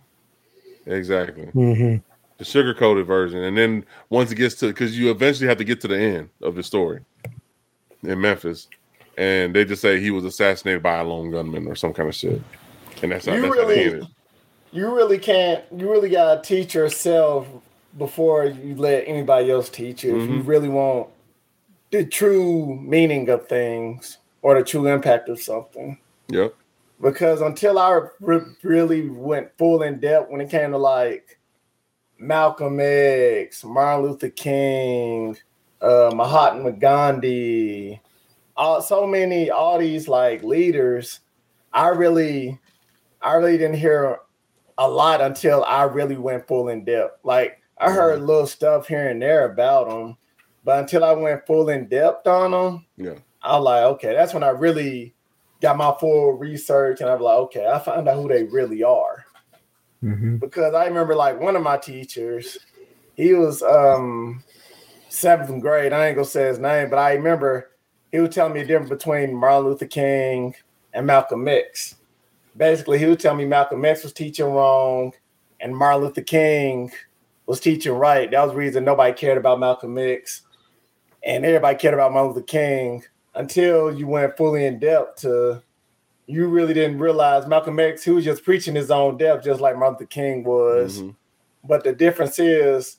[0.85, 1.45] Exactly.
[1.47, 1.97] Mm-hmm.
[2.37, 3.43] The sugar coated version.
[3.43, 6.29] And then once it gets to because you eventually have to get to the end
[6.41, 7.01] of the story
[8.03, 8.67] in Memphis.
[9.17, 12.15] And they just say he was assassinated by a lone gunman or some kind of
[12.15, 12.41] shit.
[13.03, 14.07] And that's, how, you that's really,
[14.71, 17.47] You really can't you really gotta teach yourself
[17.97, 20.13] before you let anybody else teach you.
[20.13, 20.23] Mm-hmm.
[20.23, 21.09] If you really want
[21.91, 25.97] the true meaning of things or the true impact of something.
[26.29, 26.55] Yep.
[27.01, 31.39] Because until I re- really went full in depth when it came to like
[32.17, 35.37] Malcolm X, Martin Luther King,
[35.81, 38.01] uh, Mahatma Gandhi,
[38.57, 41.21] all, so many all these like leaders,
[41.71, 42.59] I really,
[43.21, 44.19] I really didn't hear
[44.77, 47.19] a lot until I really went full in depth.
[47.23, 48.27] Like I heard mm-hmm.
[48.27, 50.17] little stuff here and there about them,
[50.63, 54.33] but until I went full in depth on them, yeah, I was like, okay, that's
[54.33, 55.13] when I really
[55.61, 58.83] got my full research, and I was like, okay, I found out who they really
[58.83, 59.25] are.
[60.03, 60.37] Mm-hmm.
[60.37, 62.57] Because I remember like one of my teachers,
[63.15, 64.43] he was um
[65.09, 65.93] seventh grade.
[65.93, 67.71] I ain't gonna say his name, but I remember
[68.11, 70.55] he was telling me the difference between Martin Luther King
[70.93, 71.95] and Malcolm X.
[72.55, 75.13] Basically, he would tell me Malcolm X was teaching wrong
[75.59, 76.91] and Martin Luther King
[77.49, 78.29] was teaching right.
[78.29, 80.43] That was the reason nobody cared about Malcolm X
[81.23, 85.63] and everybody cared about Martin Luther King until you went fully in depth to
[86.27, 89.75] you really didn't realize Malcolm X, he was just preaching his own death, just like
[89.75, 90.99] Martin Luther King was.
[90.99, 91.09] Mm-hmm.
[91.63, 92.97] But the difference is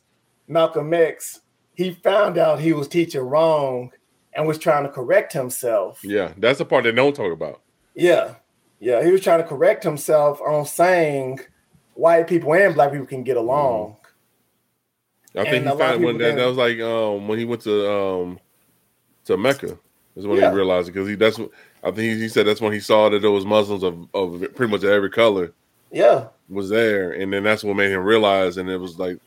[0.48, 1.42] Malcolm X,
[1.74, 3.92] he found out he was teaching wrong
[4.32, 6.00] and was trying to correct himself.
[6.02, 7.60] Yeah, that's the part they don't talk about.
[7.94, 8.34] Yeah,
[8.80, 11.38] yeah, he was trying to correct himself on saying
[11.94, 13.96] white people and black people can get along.
[15.36, 17.38] I think And he a lot of found when that, that was like um when
[17.38, 18.40] he went to um
[19.26, 19.78] to Mecca
[20.16, 20.50] is when Yeah.
[20.50, 21.50] he realized it because he that's what
[21.82, 24.40] I think he, he said that's when he saw that there was Muslims of, of
[24.54, 25.52] pretty much every color
[25.92, 29.18] Yeah, was there, and then that's what made him realize, and it was like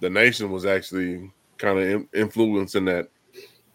[0.00, 3.08] the nation was actually kind of in, influencing that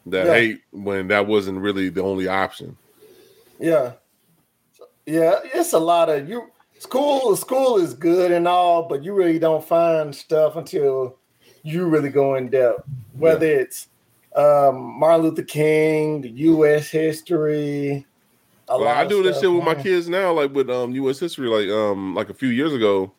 [0.08, 0.34] that Yeah.
[0.34, 2.78] hate when that wasn't really the only option.
[3.60, 3.94] yeah,
[5.06, 5.40] yeah.
[5.54, 6.52] It's a lot of you.
[6.80, 11.19] School, school is good and all, but you really don't find stuff until
[11.70, 12.84] you really go in depth.
[13.14, 13.88] Whether it's
[14.36, 16.90] um, Martin Luther King, the U.S.
[16.90, 18.06] history.
[18.70, 21.20] Lot I do this shit with my kids now, like with um U.S.
[21.20, 23.12] history, like um like a few years ago,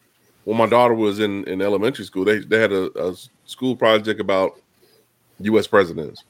[0.45, 4.21] when my daughter was in in elementary school, they they had a, a school project
[4.21, 4.61] about
[5.41, 5.67] U.S.
[5.67, 6.23] presidents,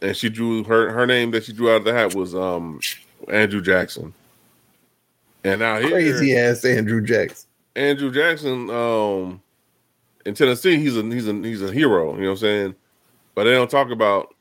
[0.00, 2.80] and she drew her her name that she drew out of the hat was um
[3.28, 4.12] Andrew Jackson,
[5.44, 7.48] and now here Crazy ass Andrew Jackson.
[7.76, 9.40] Andrew Jackson um
[10.26, 12.74] in Tennessee, he's a he's a he's a hero, you know what I'm saying,
[13.34, 14.34] but they don't talk about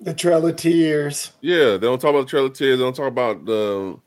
[0.00, 1.32] The Trail of Tears.
[1.40, 2.78] Yeah, they don't talk about the Trail of Tears.
[2.78, 3.98] They don't talk about the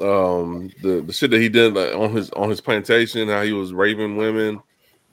[0.00, 3.52] um the, the shit that he did like, on his on his plantation, how he
[3.52, 4.60] was raping women,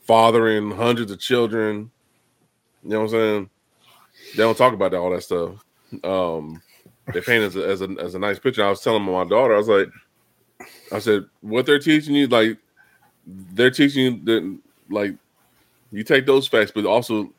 [0.02, 1.92] fathering hundreds of children.
[2.84, 3.50] You know what I'm saying?
[4.36, 5.64] They don't talk about that, all that stuff.
[6.04, 6.62] Um
[7.14, 8.66] they paint as a, as a as a nice picture.
[8.66, 9.88] I was telling my daughter, I was like,
[10.92, 12.58] I said, what they're teaching you, like
[13.26, 15.16] they're teaching you that like
[15.92, 17.34] you take those facts, but also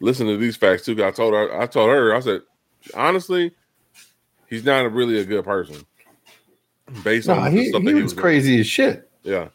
[0.00, 0.94] listen to these facts too.
[0.96, 2.42] 'cause I told her, I told her, I said,
[2.94, 3.52] honestly,
[4.48, 5.76] he's not a really a good person.
[7.02, 8.22] Based Nah, on the he, stuff he that was doing.
[8.22, 9.10] crazy as shit.
[9.22, 9.48] Yeah.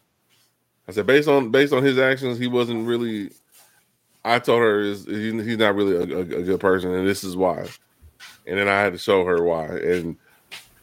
[0.88, 3.30] I said based on based on his actions, he wasn't really.
[4.26, 7.24] I told her is he, he's not really a, a, a good person, and this
[7.24, 7.68] is why.
[8.48, 10.18] And then I had to show her why, and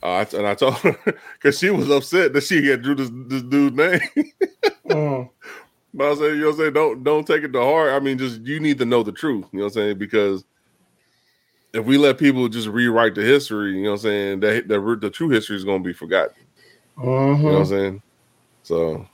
[0.03, 0.97] uh, I, and I told her
[1.35, 4.01] because she was upset that she had drew this this dude's name.
[4.89, 5.31] Mm.
[5.97, 6.73] But I said, you know what I'm saying?
[6.75, 7.91] Don't don't take it to heart.
[7.91, 9.99] I mean, just you need to know the truth, you know what I'm saying?
[9.99, 10.45] Because
[11.73, 14.99] if we let people just rewrite the history, you know what I'm saying, that the,
[15.01, 16.37] the true history is gonna be forgotten.
[17.47, 18.03] You know what I'm saying?
[18.63, 19.09] So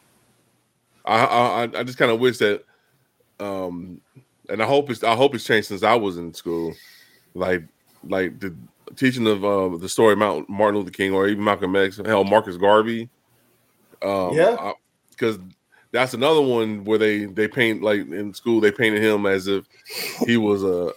[1.04, 2.64] I I, I just kind of wish that
[3.38, 4.00] um
[4.48, 6.74] and I hope it's I hope it's changed since I was in school.
[7.34, 7.62] Like
[8.02, 8.56] like the
[8.96, 12.24] teaching of uh, the story of Mount Martin Luther King or even Malcolm X, hell
[12.24, 13.08] Marcus Garvey.
[14.02, 14.72] Um Yeah.
[15.10, 15.38] because
[15.92, 19.64] that's another one where they they paint like in school they painted him as if
[20.26, 20.92] he was a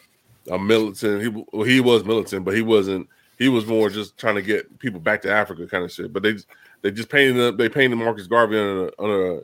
[0.51, 1.21] a militant.
[1.21, 3.07] He well, he was militant, but he wasn't.
[3.37, 6.13] He was more just trying to get people back to Africa, kind of shit.
[6.13, 6.35] But they
[6.81, 7.57] they just painted up.
[7.57, 9.43] They painted Marcus Garvey on a, on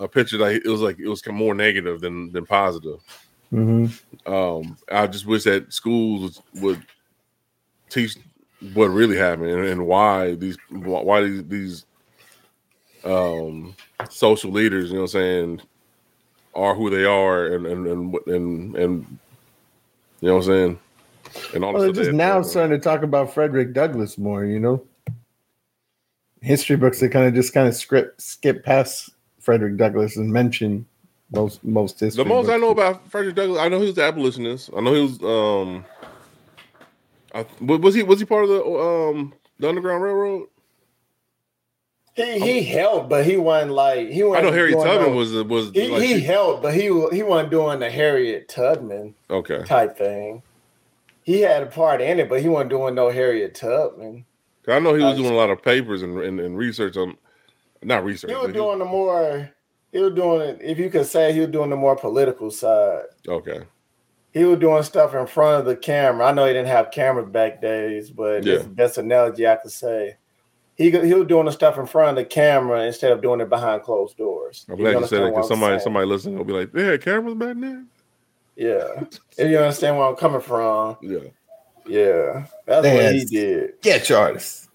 [0.00, 3.00] a, a picture that it was like it was more negative than than positive.
[3.52, 4.32] Mm-hmm.
[4.32, 6.84] Um, I just wish that schools would
[7.88, 8.16] teach
[8.72, 11.86] what really happened and, and why these why these these
[13.04, 13.74] um
[14.10, 15.60] social leaders, you know what I'm saying,
[16.54, 19.18] are who they are and and and what- and, and
[20.20, 20.80] you know what I'm saying?
[21.54, 24.84] And all Well, they're just now starting to talk about Frederick Douglass more, you know.
[26.42, 30.86] History books they kind of just kind of script skip past Frederick Douglass and mention
[31.32, 32.22] most most history.
[32.22, 34.70] The most I know about Frederick Douglass, I know he was an abolitionist.
[34.76, 35.84] I know he was um
[37.34, 40.48] I, was he was he part of the um the Underground Railroad?
[42.14, 44.46] He he helped, but he wasn't like he I wasn't.
[44.46, 47.50] I know Harry Tubman no- was was He, like, he helped, but he he wasn't
[47.50, 49.62] doing the Harriet Tubman okay.
[49.64, 50.42] type thing.
[51.24, 54.26] He had a part in it, but he wasn't doing no Harriet Tubman.
[54.68, 57.16] I know he was doing a lot of papers and, and, and research on
[57.82, 58.30] not research.
[58.30, 59.50] He was doing the more.
[59.92, 60.58] He was doing it.
[60.62, 63.04] If you could say, he was doing the more political side.
[63.28, 63.60] okay.
[64.32, 66.26] He was doing stuff in front of the camera.
[66.26, 68.54] I know he didn't have cameras back days, but Yeah.
[68.54, 70.16] that's the best analogy I could say.
[70.76, 73.40] He go- he was doing the stuff in front of the camera instead of doing
[73.40, 74.66] it behind closed doors.
[74.68, 75.80] I'm glad you understand said it because somebody saying.
[75.84, 77.88] somebody listening will be like, "Yeah, cameras back then."
[78.56, 79.04] Yeah,
[79.38, 81.18] if you understand where I'm coming from, Yeah,
[81.86, 83.74] yeah, that's They what had- he did.
[83.80, 84.68] Sketch artist.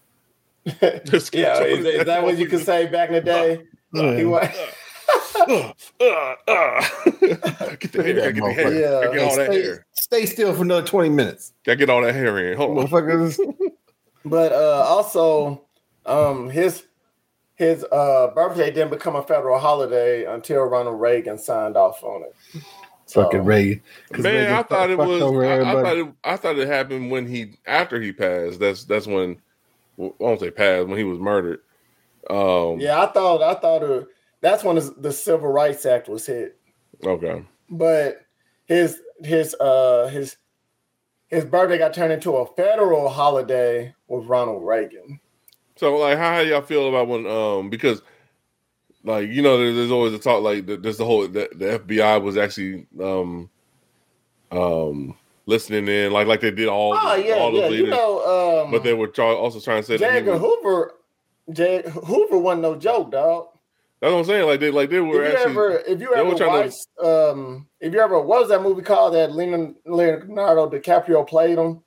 [1.04, 3.62] Just- Yeah, is, is that what you could say back in the day?
[3.92, 4.48] He wa-
[5.48, 6.80] Uh, uh, uh.
[7.20, 9.12] get the hair, get the hair, motherfucker.
[9.14, 9.86] Get all that stay, hair.
[9.94, 11.52] stay still for another 20 minutes.
[11.64, 12.56] Gotta get all that hair in.
[12.56, 12.86] Hold on.
[12.86, 13.38] Motherfuckers.
[14.24, 15.62] But uh, also,
[16.06, 16.84] um, his
[17.54, 22.62] his uh, birthday didn't become a federal holiday until Ronald Reagan signed off on it.
[23.06, 23.82] Fucking Reagan.
[24.12, 25.22] Man, Reagan I thought it was.
[25.22, 26.12] I, I thought it.
[26.24, 28.60] I thought it happened when he after he passed.
[28.60, 29.40] That's that's when.
[29.96, 31.60] well, I won't say passed when he was murdered.
[32.28, 34.06] Um, Yeah, I thought I thought it,
[34.40, 36.58] that's when the, the Civil Rights Act was hit.
[37.04, 37.44] Okay.
[37.68, 38.24] But
[38.66, 40.36] his his uh his
[41.28, 45.20] his birthday got turned into a federal holiday with Ronald Reagan.
[45.80, 48.02] So, like, how, how y'all feel about when, um, because,
[49.02, 52.20] like, you know, there's, there's always a talk, like, there's the whole, the, the FBI
[52.22, 53.48] was actually, um,
[54.52, 55.16] um,
[55.46, 57.60] listening in, like, like they did all, Oh yeah, all yeah.
[57.62, 60.22] the You leaders, know, know, um, but they were try, also trying to say that
[60.22, 60.30] J.
[60.30, 60.92] was, Hoover,
[61.50, 61.82] J.
[62.04, 63.48] Hoover wasn't no joke, dog.
[64.00, 64.46] that's what I'm saying.
[64.46, 67.06] Like, they, like, they If were you actually, ever, if you ever trying to- watched,
[67.32, 71.80] um, if you ever, what was that movie called that Leonardo DiCaprio played him?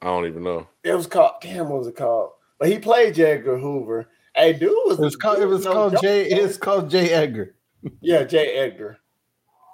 [0.00, 0.68] I don't even know.
[0.84, 1.32] It was called.
[1.40, 2.30] Damn, what was it called?
[2.64, 3.24] But he played J.
[3.32, 4.08] Edgar Hoover.
[4.34, 5.38] Hey, dude was It was called.
[5.38, 6.24] It was no called joke, J.
[6.30, 7.10] It's called J.
[7.10, 7.54] Edgar.
[8.00, 8.54] Yeah, J.
[8.56, 8.96] Edgar.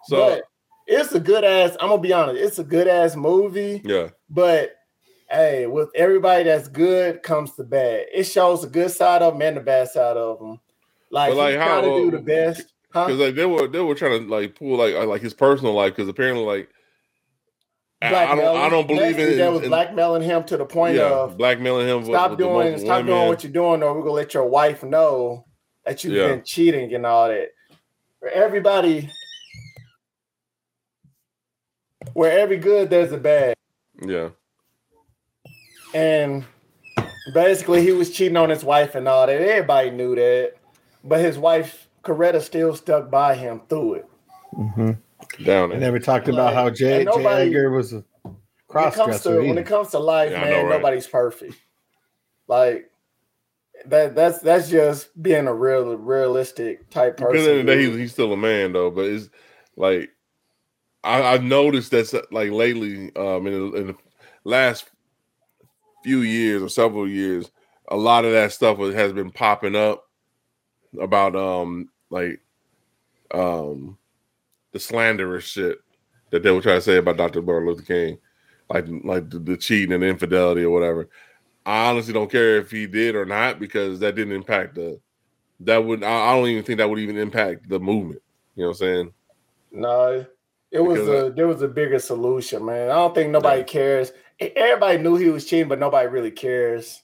[0.07, 0.43] So, but
[0.89, 1.77] it's a good ass.
[1.79, 2.43] I'm gonna be honest.
[2.43, 3.81] It's a good ass movie.
[3.85, 4.09] yeah.
[4.29, 4.73] But
[5.31, 8.07] hey, with everybody that's good comes the bad.
[8.13, 10.59] It shows the good side of them and the bad side of them.
[11.13, 12.73] Like, But, like, he's how- to do the best.
[12.93, 13.07] Huh?
[13.07, 15.95] Because like they were they were trying to like pull like like his personal life
[15.95, 16.69] because apparently like
[18.03, 20.97] I- I don't I don't believe Basically, in, That was blackmailing him to the point
[20.97, 21.99] yeah of blackmailing him.
[21.99, 24.47] with- stop with the doing stop doing what you're doing, or we're gonna let your
[24.47, 25.45] wife know
[25.85, 26.29] that you've Yeah.
[26.29, 27.51] been cheating and all that.
[28.21, 29.11] For everybody,
[32.15, 33.55] where every good there's a bad,
[34.03, 34.31] Yeah,
[35.95, 36.45] and
[37.35, 39.41] basically he was cheating on his wife and all that.
[39.41, 40.55] Everybody knew that,
[41.05, 44.07] but his wife Coretta still stuck by him through it.
[44.55, 44.91] Mm-hmm.
[45.45, 45.81] Down I there.
[45.81, 47.57] never talked about Like, how Jay, and nobody- J.
[47.57, 48.39] Edgar was a When it
[48.69, 49.43] cross comes to dresser.
[49.49, 50.77] when it comes to life, Yeah, man, know, right?
[50.79, 51.55] nobody's perfect.
[52.49, 52.91] Like
[53.87, 57.33] that that's that's just being a real realistic type person.
[57.33, 59.31] Because in the day he's, he's still a man though, but it's
[59.77, 60.11] like
[61.03, 63.97] I, I've noticed that like lately, um, in the, in the
[64.45, 64.91] last
[66.05, 67.51] few years or several years,
[67.89, 70.05] a lot of that stuff has been popping up
[71.01, 72.41] about um like
[73.33, 73.97] um
[74.73, 75.79] the slanderous shit
[76.31, 77.43] that they were trying to say about Dr.
[77.43, 78.19] Martin Luther King,
[78.71, 81.09] like like the, the cheating and infidelity or whatever.
[81.67, 85.01] I honestly don't care if he did or not because that didn't impact the
[85.61, 88.23] that would I I don't even think that would even impact the movement.
[88.57, 89.15] You know what I'm saying?
[89.73, 90.27] No,
[90.71, 92.91] it was Because a there was a bigger solution, man.
[92.91, 94.13] I don't think nobody cares.
[94.41, 97.03] E- Everybody knew he was cheating, but nobody really cares.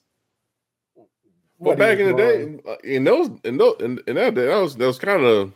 [1.58, 2.62] Well, what back in the doing.
[2.64, 5.24] day, uh, in those in those in, in that day, that was that was kind
[5.24, 5.52] of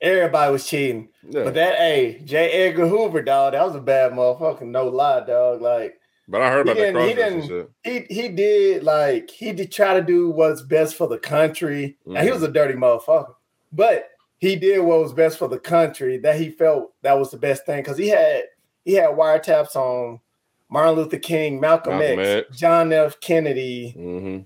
[0.00, 1.08] everybody was cheating.
[1.28, 1.44] yeah.
[1.44, 2.50] But that, hey, J.
[2.50, 4.62] Edgar Hoover, dog, that was a bad motherfucker.
[4.62, 5.60] No lie, dog.
[5.62, 7.70] Like But I heard he about that didn't- he shit.
[7.84, 11.96] didn't- he he did like he did try to do what's best for the country.
[12.06, 12.50] Now, he was Mm-hmm.
[12.50, 13.34] a dirty motherfucker,
[13.72, 16.18] but he did what was best for the country.
[16.18, 18.44] That he felt that was the best thing because he had
[18.84, 20.20] he had wiretaps on
[20.68, 22.58] Martin Luther King, Malcolm, Malcolm X, X.
[22.58, 23.18] John F.
[23.20, 24.38] Kennedy, hmm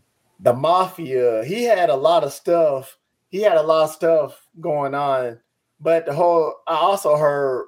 [0.43, 1.45] the mafia.
[1.45, 2.97] He had a lot of stuff.
[3.29, 5.39] He had a lot of stuff going on.
[5.81, 7.67] But the whole I also heard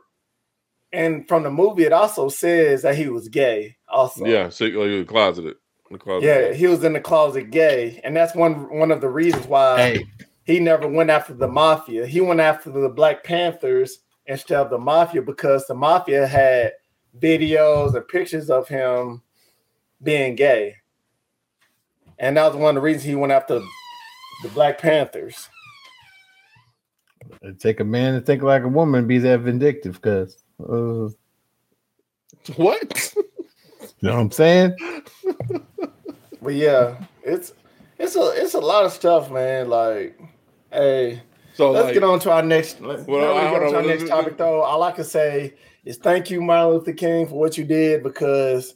[0.93, 4.25] and from the movie it also says that he was gay also.
[4.27, 5.57] Yeah, so he was closeted.
[5.91, 6.27] The closet.
[6.27, 8.01] Yeah, he was in the closet gay.
[8.03, 10.07] And that's one one of the reasons why Hey,
[10.45, 12.07] he never went after the mafia.
[12.07, 16.73] He went after the Black Panthers instead of the mafia because the mafia had
[17.19, 19.23] videos and pictures of him
[20.03, 20.77] being gay.
[22.19, 23.61] And that was one of the reasons he went after
[24.43, 25.49] the Black Panthers.
[27.43, 31.09] It'd take a man to think like a woman, be that vindictive, because uh,
[32.57, 33.15] what?
[33.17, 33.23] you
[34.03, 34.77] know what I'm saying.
[36.43, 37.53] But yeah, it's
[37.99, 39.69] it's a it's a lot of stuff, man.
[39.69, 40.19] Like,
[40.73, 41.23] hey,
[41.55, 42.81] So let's like, get on to our next.
[42.81, 44.63] Well, Well, I- get on to our next topic, though.
[44.63, 48.75] All I can say is thank you, Martin Luther King, for what you did because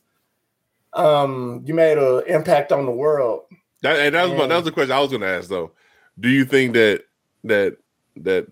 [0.92, 3.42] um you made an impact on the world.
[3.82, 5.72] that, and that was my, that was the question I was going to ask though.
[6.20, 7.02] Do you think that
[7.44, 7.78] that
[8.16, 8.46] that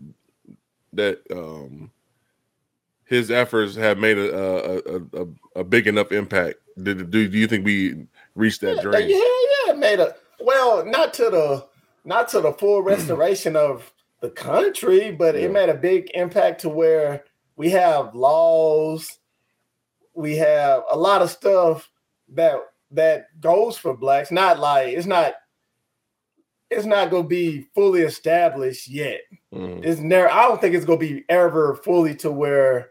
[0.93, 1.91] that um
[3.07, 6.57] his efforts have made a a, a, a, big enough impact?
[6.83, 9.09] Did, do do you think we reached that Yeah, dream?
[9.09, 11.67] yeah, yeah, it made a well, not to the
[12.05, 15.43] not to the full restoration of the country, but Yeah.
[15.43, 17.25] it made a big impact to where
[17.57, 19.19] we have laws,
[20.15, 21.91] we have a lot of stuff
[22.31, 22.57] that
[22.91, 24.31] that goes for blacks.
[24.31, 25.35] Not like it's not
[26.71, 29.21] it's not gonna be fully established yet.
[29.55, 29.85] Mhm.
[29.85, 32.91] It's never I don't think it's gonna be ever fully to where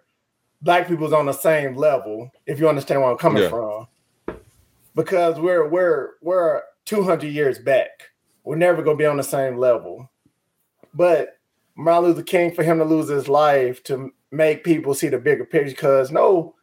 [0.61, 3.49] black people's on the same level, if you understand where I'm coming Yeah.
[3.49, 3.87] from.
[4.95, 7.89] Because we're we're we're 200 years back.
[8.43, 10.09] We're never gonna be on the same level.
[10.93, 11.39] But
[11.75, 15.45] Martin Luther King, for him to lose his life to make people see the bigger
[15.45, 16.55] picture, because no,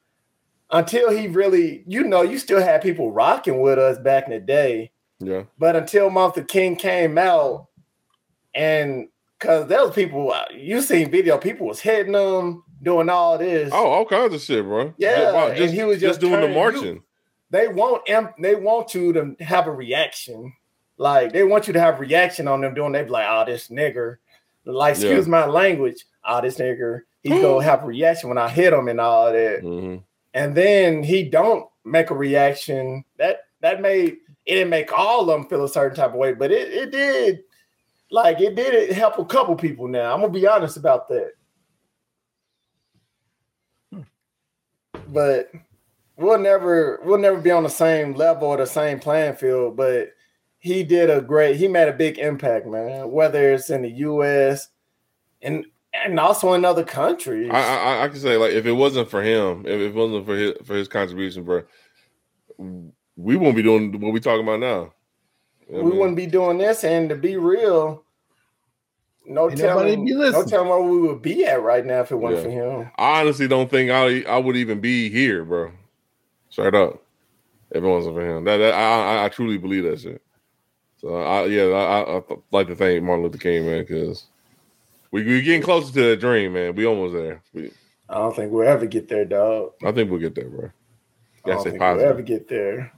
[0.70, 4.38] until he really, you know, you still had people rocking with us back in the
[4.40, 4.92] day.
[5.18, 5.42] Yeah.
[5.58, 7.66] But until Martin Luther King came out,
[8.54, 9.08] and
[9.40, 13.70] because there was people, uh, you seen video, people was hitting them, doing all this.
[13.72, 14.92] Oh, all kinds of shit, bro.
[14.98, 16.82] Yeah, wow, just, and he was just, just doing the marching.
[16.84, 17.04] you-
[17.52, 18.02] they want
[18.40, 20.52] they want you to have a reaction.
[20.98, 22.92] Like they want you to have reaction on them doing.
[22.92, 24.18] They be like, "Oh, this nigger."
[24.64, 25.06] Like, Yeah.
[25.08, 26.04] excuse my language.
[26.24, 27.00] Oh, this nigger.
[27.24, 29.62] He gonna have a reaction when I hit him and all that.
[29.62, 30.04] Mhm.
[30.32, 33.04] And then he don't make a reaction.
[33.18, 36.34] That that made it didn't make all of them feel a certain type of way,
[36.34, 37.40] but it it did.
[38.10, 39.86] Like it did help a couple people.
[39.88, 41.32] Now I'm gonna be honest about that.
[43.92, 44.02] Hmm.
[45.08, 45.52] But
[46.16, 49.76] we'll never we'll never be on the same level or the same playing field.
[49.76, 50.12] But
[50.58, 51.56] he did a great.
[51.56, 53.10] He made a big impact, man.
[53.10, 54.68] Whether it's in the U.S.
[55.40, 57.50] and and also in other countries.
[57.52, 60.36] I, I I can say like if it wasn't for him, if it wasn't for
[60.36, 61.62] his for his contribution, bro,
[63.16, 64.92] we won't be doing what we talking about now.
[65.70, 65.98] You know we mean?
[66.00, 66.84] wouldn't be doing this.
[66.84, 68.04] And to be real,
[69.26, 72.16] no Ain't telling, be no telling where we would be at right now if it
[72.16, 72.60] wasn't Yeah.
[72.74, 72.90] for him.
[72.98, 75.72] I honestly don't think I I would even be here, bro.
[76.48, 77.02] Straight up,
[77.70, 80.20] if it wasn't for him, that, that I, I I truly believe that shit.
[81.00, 84.26] So I yeah I I, I like to thank Martin Luther King, man, because
[85.12, 86.74] we we getting closer to that dream, man.
[86.74, 87.42] We almost there.
[87.54, 87.70] We,
[88.08, 89.72] I don't think we'll ever get there, dog.
[89.84, 90.66] I think we'll get there, bro.
[90.66, 90.70] I
[91.46, 92.92] Gotta don't stay think we'll ever get there.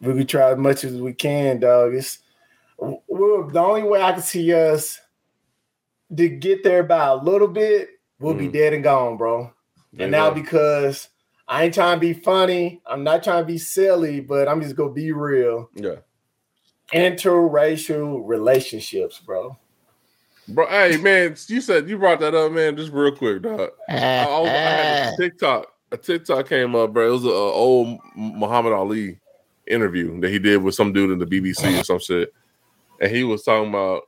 [0.00, 1.94] We could try as much as we can, dog.
[1.94, 2.18] It's
[2.78, 5.00] we're, the only way I can see us
[6.14, 7.90] to get there by a little bit.
[8.18, 8.52] We'll be Mhm.
[8.52, 9.52] dead and gone, bro.
[9.92, 11.08] There and now because
[11.48, 14.76] I ain't trying to be funny, I'm not trying to be silly, but I'm just
[14.76, 15.70] gonna be real.
[15.74, 15.96] yeah.
[16.92, 19.56] Interracial relationships, bro.
[20.48, 22.76] Bro, hey man, you said you brought that up, man.
[22.76, 23.70] Just real quick, dog.
[23.88, 25.66] I, I, I had a TikTok.
[25.92, 27.08] A TikTok came up, bro.
[27.08, 29.18] It was a, old Muhammad Ali
[29.66, 32.32] interview that he did with some dude in the BBC or some shit,
[33.00, 34.02] and he was talking about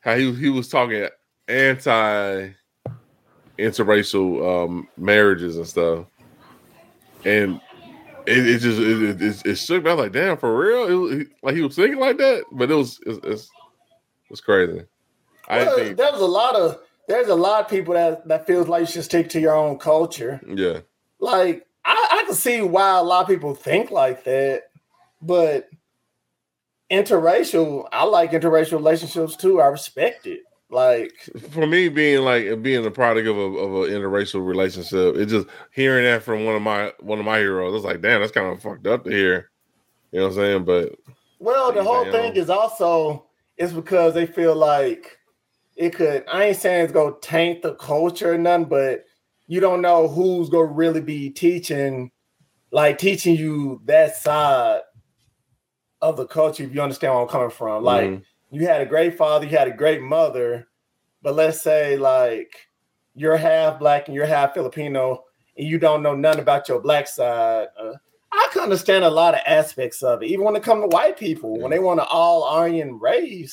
[0.00, 1.06] how he he was talking
[1.48, 2.50] anti
[3.58, 6.06] interracial um, marriages and stuff,
[7.24, 7.60] and
[8.26, 9.90] it, it just it, it, it, shook me.
[9.90, 10.84] I was like, damn, for real?
[10.86, 13.50] It, was- like he was thinking like that, but it was it's it's,
[14.30, 14.84] it's crazy.
[15.48, 18.68] I Well, think, there's a lot of there's a lot of people that that feels
[18.68, 20.40] like you should stick to your own culture.
[20.46, 20.80] yeah.
[21.18, 24.64] Like I, I can see why a lot of people think like that,
[25.20, 25.68] but
[26.90, 29.60] interracial, I like interracial relationships too.
[29.60, 30.40] I respect it.
[30.70, 31.12] Like
[31.50, 35.48] for me being like being a product of a of an interracial relationship, it's just
[35.72, 38.46] hearing that from one of my one of my heroes, it's like, damn, that's kind
[38.46, 39.50] of fucked up to hear.
[40.12, 40.64] You know what I'm saying?
[40.64, 40.92] But
[41.40, 42.12] Well, the whole Damn.
[42.12, 43.26] thing um, is also
[43.56, 45.18] it's because they feel like
[45.76, 46.24] it could.
[46.32, 49.04] I ain't saying it's gonna taint the culture or nothing, but
[49.50, 52.12] you don't know who's gonna really be teaching,
[52.70, 54.82] like teaching you that side
[56.00, 56.62] of the culture.
[56.62, 58.22] If you understand where I'm coming from, like mhm,
[58.52, 60.68] you had a great father, you had a great mother,
[61.20, 62.54] but let's say like
[63.16, 65.24] you're half black and you're half Filipino,
[65.58, 67.66] and you don't know nothing about your black side.
[67.76, 67.94] Uh,
[68.30, 71.18] I can understand a lot of aspects of it, even when it comes to white
[71.18, 71.58] people.
[71.58, 73.50] When they want to all Aryan race,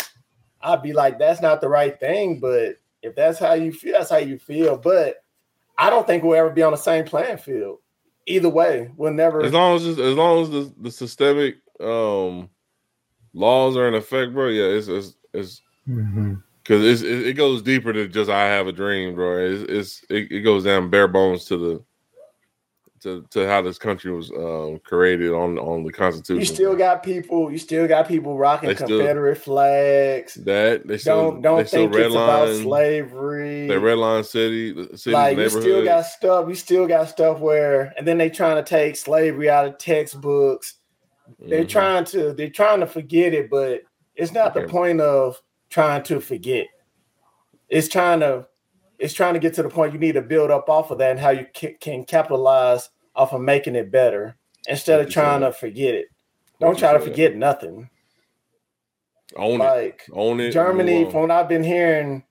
[0.62, 2.40] I'd be like, that's not the right thing.
[2.40, 4.78] But if that's how you feel, that's how you feel.
[4.78, 5.24] But
[5.78, 7.80] I don't think we'll ever be on the same playing field.
[8.26, 9.42] Either way, we'll never.
[9.42, 12.50] as long as as long as the, the systemic um
[13.34, 14.48] laws are in effect, bro.
[14.50, 18.74] Yeah, it's it's it's because it's, it, it goes deeper than just I have a
[18.74, 19.38] dream, bro.
[19.38, 21.84] It's, it's it, it goes down bare bones to the
[23.02, 26.40] to to how this country was um created on on the Constitution.
[26.40, 27.52] you still got people.
[27.52, 30.34] You still got people rocking They still- Confederate flags.
[30.36, 33.68] that they still don't don't they still think it's about redline slavery.
[33.68, 36.48] they redline city the city like you still got stuff.
[36.50, 40.76] You still got stuff where, and then they trying to take slavery out of textbooks.
[41.40, 41.70] They're Mhm.
[41.70, 43.82] trying to they're trying to forget it, but
[44.16, 45.40] it's not the point of
[45.70, 46.68] trying to forget.
[47.70, 48.48] It's trying to
[49.00, 51.12] it's trying to get to the point you need to build up off of that
[51.12, 54.36] and how you ca- can capitalize off of making it better
[54.68, 56.08] instead of trying to forget it.
[56.60, 57.90] Don't try to forget nothing.
[59.36, 60.52] own it, Like own it.
[60.52, 62.24] Germany, from what I've been hearing,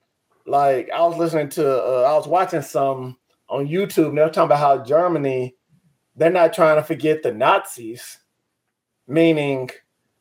[0.45, 3.17] like I was listening to, uh, I was watching some
[3.49, 5.55] on YouTube, and they were talking about how Germany,
[6.15, 8.17] they're not trying to forget the Nazis.
[9.07, 9.69] Meaning,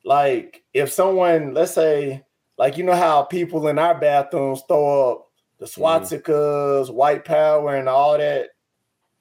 [0.04, 2.24] like, if someone, let's say,
[2.56, 5.25] like, you know how people in our bathrooms throw up
[5.58, 5.82] the mm-hmm.
[5.82, 8.48] swastikas, white power, and all that.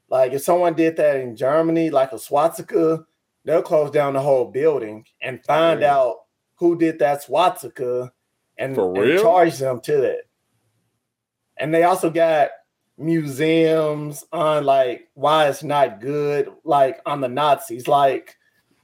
[0.09, 3.05] Like, if someone did that in Germany, like a swastika,
[3.43, 6.17] they'll close down the whole building and find out
[6.55, 8.11] who did that swastika
[8.57, 10.21] and, and charge them to that.
[11.57, 12.49] And they also got
[12.97, 17.87] museums on like why it's not good, like on the Nazis.
[17.87, 18.35] Like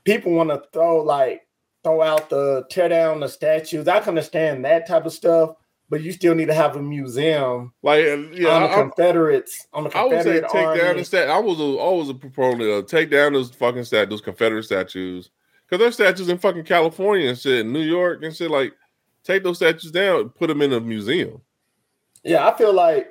[0.04, 1.42] people want to throw like
[1.84, 3.88] throw out the tear down the statues.
[3.88, 5.56] I can understand that type of stuff,
[5.92, 9.68] but you still need to have a museum like uh, yeah, on the I, Confederates.
[9.74, 10.80] On the Confederate I would say take Army.
[10.80, 11.30] down the stat.
[11.30, 15.30] I was a, always a proponent of take down those fucking stat, those Confederate statues,
[15.66, 18.50] because there's statues in fucking California and shit, New York and shit.
[18.50, 18.74] Like,
[19.26, 21.42] take those statues down, and put them in a museum.
[22.24, 23.10] Yeah, I feel like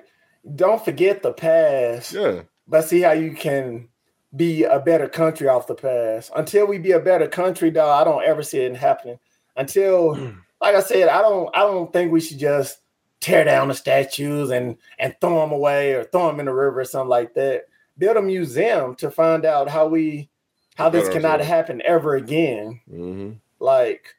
[0.56, 3.88] don't forget the past, Yeah, but see how you can
[4.34, 6.30] be a better country off the past.
[6.34, 9.18] Until we be a better country, dog, I don't ever see it happening.
[9.54, 12.80] Until, like I said, I don't, I don't think we should just
[13.20, 16.80] tear down the statues and and throw them away or throw them in the river
[16.80, 17.64] or something like that.
[17.98, 20.30] Build a museum to find out how we,
[20.76, 22.80] how this cannot happen ever again.
[22.88, 24.14] hmm like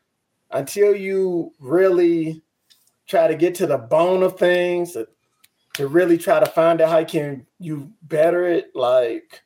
[0.52, 2.42] until you really
[3.08, 5.08] try to get to the bone of things to,
[5.74, 9.42] to really try to find out how can you better it like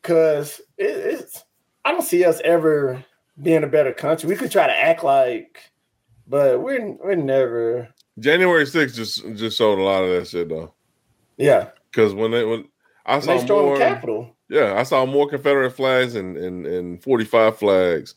[0.00, 1.44] because it, it's
[1.84, 3.04] i don't see us ever
[3.42, 5.71] being a better country we could try to act like
[6.32, 10.72] but we're we're never January 6th just just showed a lot of that shit though.
[11.36, 12.64] yeah Because when they when
[13.06, 17.02] I And saw more, the capitol yeah, I saw more Confederate flags and and, and
[17.02, 18.14] 45 flags.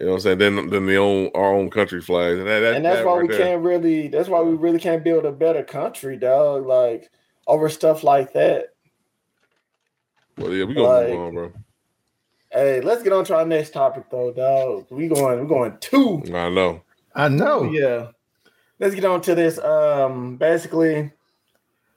[0.00, 0.38] You know what I'm saying?
[0.38, 3.14] Than than the own our own country flags, and, that, that, and that's that why
[3.18, 3.38] right we there.
[3.46, 7.10] can't really that's why we really can't build a better country dog like
[7.46, 8.74] over stuff like that
[10.36, 11.52] Well, yeah, we gonna like- move on, bro.
[12.50, 14.86] Hey, let's get on to our next topic though, dog.
[14.90, 16.22] We going, we're going two.
[16.32, 16.82] I know.
[17.18, 17.64] I know.
[17.64, 18.08] Yeah.
[18.78, 19.58] Let's get on to this.
[19.58, 21.10] Um, basically,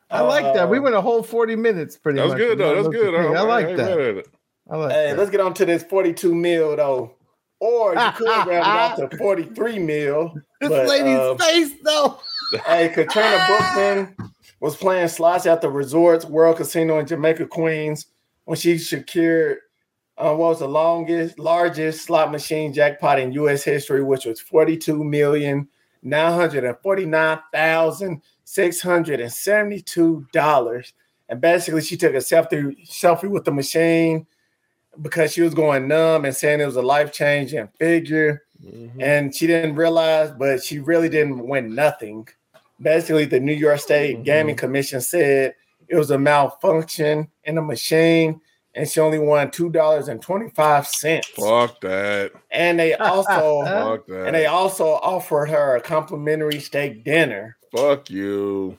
[0.10, 0.70] I like that.
[0.70, 2.40] We uh, went a whole 40 minutes pretty That was much.
[2.40, 2.76] good though.
[2.76, 3.14] That's good.
[3.16, 3.98] I, I, like ain't that.
[3.98, 4.28] mad at it.
[4.70, 5.18] I like Hey, that.
[5.18, 7.16] let's get on to this 42 mil though.
[7.60, 10.34] Or you could round it off to 43 mil.
[10.60, 12.20] this but, lady's uh, face though.
[12.66, 14.16] Hey, Katrina Bookman
[14.60, 18.08] was playing slots at the Resorts World Casino in Jamaica, Queens,
[18.46, 19.60] when she secured
[20.18, 23.64] uh, what was the longest, largest slot machine jackpot in U.S.
[23.64, 25.68] history, which was forty-two million
[26.04, 30.94] nine hundred and forty-nine thousand six hundred and seventy-two dollars.
[31.30, 34.28] And basically, she took a selfie selfie with the machine
[35.02, 38.92] because she was going numb and saying it was a life-changing figure Mhm.
[39.02, 42.28] and she didn't realize, but she really didn't win nothing.
[42.80, 44.24] Basically, the New York State Mhm.
[44.26, 45.56] Gaming Commission said
[45.88, 48.42] it was a malfunction in the machine,
[48.76, 51.28] and she only won two dollars and twenty five cents.
[51.28, 52.32] Fuck that.
[52.52, 54.28] And they also Fuck that.
[54.28, 57.58] and they also offered her a complimentary steak dinner.
[57.76, 58.78] Fuck you.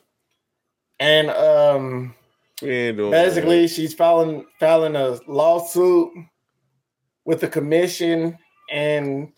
[1.00, 2.14] And um,
[2.62, 6.10] We ain't doing basically, she's filing filing a lawsuit
[7.24, 8.38] with the commission,
[8.70, 9.32] and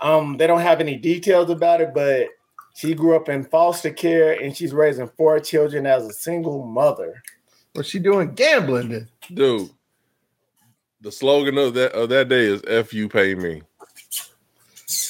[0.00, 2.28] um, they don't have any details about it, but
[2.74, 7.22] she grew up in foster care and she's raising four children as a single mother.
[7.72, 8.34] What's she doing?
[8.34, 8.88] Gambling.
[8.88, 9.08] Then.
[9.32, 9.70] dude.
[11.04, 13.60] The slogan of that of that day is "F you pay me."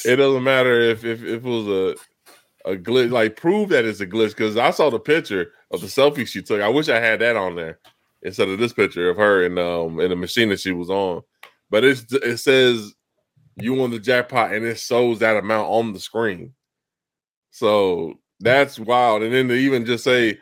[0.03, 3.11] It doesn't matter if if, if it was a a glitch.
[3.11, 6.41] Like prove that it's a glitch because I saw the picture of the selfie she
[6.41, 6.61] took.
[6.61, 7.79] I wish I had that on there
[8.23, 11.21] instead of this picture of her and um in the machine that she was on.
[11.69, 12.93] But it's it says
[13.55, 16.53] you won the jackpot and it shows that amount on the screen.
[17.51, 19.23] So that's wild.
[19.23, 20.39] And then to even just say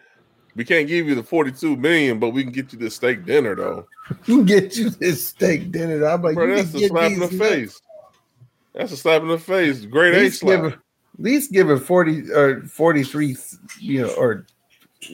[0.56, 3.56] we can't give you the 42 million, but we can get you this steak dinner
[3.56, 3.88] though.
[4.26, 6.06] You can get you this steak dinner.
[6.06, 7.82] I'm like, Bro, you that's a get slap in the these face.
[8.74, 9.86] That's a slap in the face.
[9.86, 10.80] Great At A least give at
[11.18, 13.38] least give her 40 or 43,
[13.80, 14.45] you know, or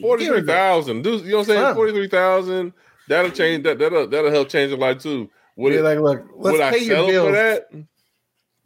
[0.00, 1.04] Forty-three thousand.
[1.04, 1.60] You know what I'm saying?
[1.60, 1.74] Huh.
[1.74, 2.72] Forty-three thousand.
[3.08, 3.78] That'll change that.
[3.78, 5.30] That'll that'll help change your life too.
[5.56, 7.68] Would be it, like, look, let's would I settle for that?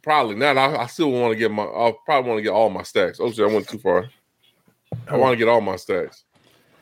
[0.03, 0.57] Probably not.
[0.57, 1.63] I, I still want to get my.
[1.63, 3.19] I'll probably want to get all my stacks.
[3.19, 4.09] Oh shit, I went too far.
[5.07, 5.17] I oh.
[5.17, 6.24] want to get all my stacks.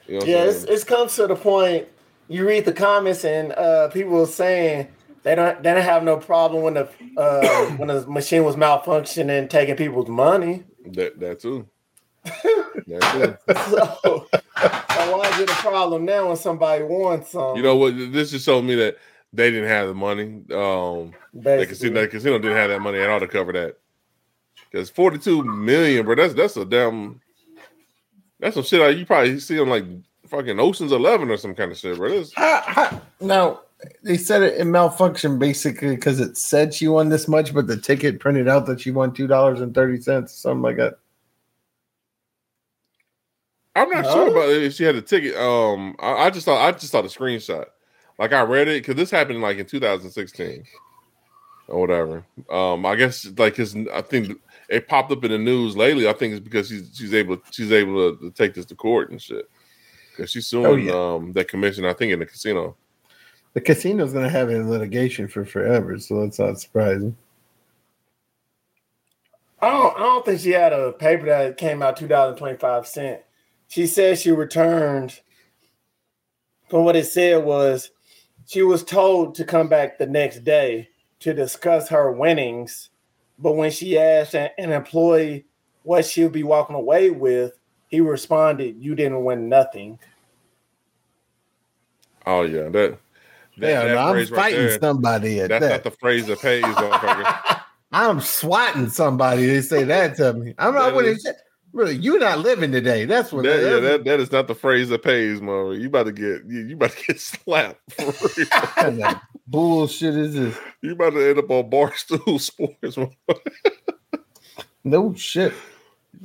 [0.08, 1.88] You know Yeah, it's, it's comes to the point
[2.28, 4.88] you read the comments and uh, people saying
[5.24, 9.50] they don't they don't have no problem when the uh, when the machine was malfunctioning
[9.50, 10.64] taking people's money.
[10.86, 11.68] that that too.
[12.24, 13.56] that too.
[13.70, 17.56] So, so why is it a problem now when somebody wants some?
[17.56, 17.96] You know what?
[17.98, 18.98] This just showed me that
[19.32, 20.44] they didn't have the money.
[20.52, 23.78] Um, the casino, the casino didn't have that money at all to cover that.
[24.72, 26.16] Because forty-two million, bro.
[26.16, 27.22] That's that's a damn.
[28.44, 29.86] That's some shit like you probably see on like
[30.28, 32.10] fucking Ocean's Eleven or some kind of shit, bro.
[32.10, 33.62] This, How, how, now,
[34.04, 37.78] they said it in malfunction basically because it said she won this much, but the
[37.78, 40.96] ticket printed out that she won $2.30, something like that.
[43.78, 44.12] I'm not No?
[44.14, 45.38] sure about if she had a ticket.
[45.38, 47.66] Um, I, I just thought I just saw the screenshot.
[48.20, 50.66] Like I read it because this happened like in 2016
[51.70, 52.26] or whatever.
[52.52, 53.76] Um, I guess like his.
[53.94, 54.38] I think
[54.74, 56.08] it popped up in the news lately.
[56.08, 59.12] I think it's because she's she's able she's able to, to take this to court
[59.12, 59.50] and shit.
[60.12, 61.16] Because she's suing Oh, yeah.
[61.16, 61.86] um that commission.
[61.86, 62.76] I think in the casino.
[63.54, 67.16] The casino's going to have it in litigation for forever, so that's not surprising.
[69.62, 69.96] I don't.
[69.96, 73.22] I don't think she had a paper that came out two dollars twenty five cent.
[73.68, 75.20] She said she returned.
[76.70, 77.92] But what it said was,
[78.48, 82.90] she was told to come back the next day to discuss her winnings.
[83.44, 85.46] But when she asked an employee
[85.84, 90.00] what she'll be walking away with, he responded, "You didn't win nothing."
[92.26, 92.72] Oh yeah, that.
[92.72, 92.98] that
[93.58, 95.40] yeah, that I'm fighting right somebody.
[95.40, 95.70] That's that.
[95.70, 97.62] not the phrase that pays, motherfucker.
[97.92, 99.46] I'm swatting somebody.
[99.46, 100.56] They say that to me.
[100.58, 101.18] I'm not really.
[101.74, 103.04] Really, you're not living today.
[103.04, 103.44] That's what.
[103.44, 105.74] That, that, yeah, that, that is not the phrase that pays, mother.
[105.74, 107.82] You about to get you, you about to get slapped.
[109.46, 110.58] Bullshit is this?
[110.82, 112.98] You about to end up on barstool sports.
[114.84, 115.54] no shit.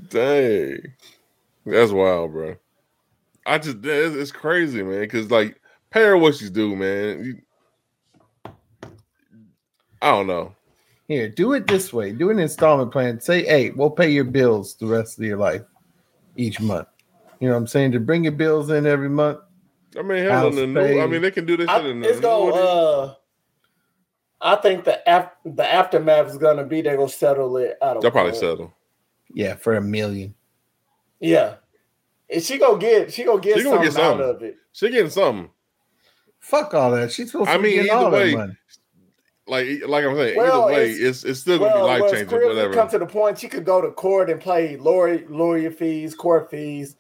[0.09, 0.79] Dang,
[1.67, 2.57] that's wild, bro.
[3.45, 5.01] I just it's, crazy, man.
[5.01, 5.61] Because like,
[5.91, 7.25] pay her what she's due, man.
[7.25, 8.53] You,
[10.01, 10.55] I don't know.
[11.09, 12.13] Here, do it this way.
[12.13, 13.21] Do an installment plan.
[13.21, 15.63] Say, hey, we'll pay your bills the rest of your life
[16.37, 16.87] each month.
[17.41, 17.93] You know what I'm saying?
[17.93, 19.39] To bring your bills in every month.
[19.97, 22.09] I mean, hell, in the new, I mean, they can do this I, in the
[22.09, 23.15] it's going uh
[24.41, 28.03] I think the af- the aftermath is gonna be they're gonna settle it out of
[28.03, 28.73] They'll probably settle.
[29.33, 30.35] Yeah, for a million.
[31.21, 31.57] Yeah.
[32.31, 34.57] And she gonna get she gonna get, she gonna something, get something out of it.
[34.73, 35.51] She getting something.
[36.39, 37.11] Fuck all that.
[37.11, 38.57] She's supposed I to mean, get all way, that money
[39.49, 42.01] like like I'm saying, well, either way, it's, it's, it's still gonna well, be life
[42.03, 42.39] well, changing.
[42.41, 42.75] Whatever.
[42.75, 46.51] Come to the point, she could go to court and pay lawyer lawyer fees, court
[46.51, 46.97] fees,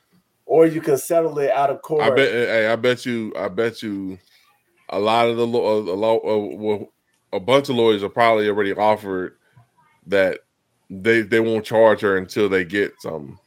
[0.48, 2.02] or you can settle it out of court.
[2.02, 2.32] I bet.
[2.32, 3.32] Hey, I bet you.
[3.36, 4.18] I bet you.
[4.88, 6.84] A lot of the law, a lot, uh,
[7.36, 9.36] a bunch of lawyers are probably already offered
[10.06, 10.40] that
[10.88, 13.38] they they won't charge her until they get something,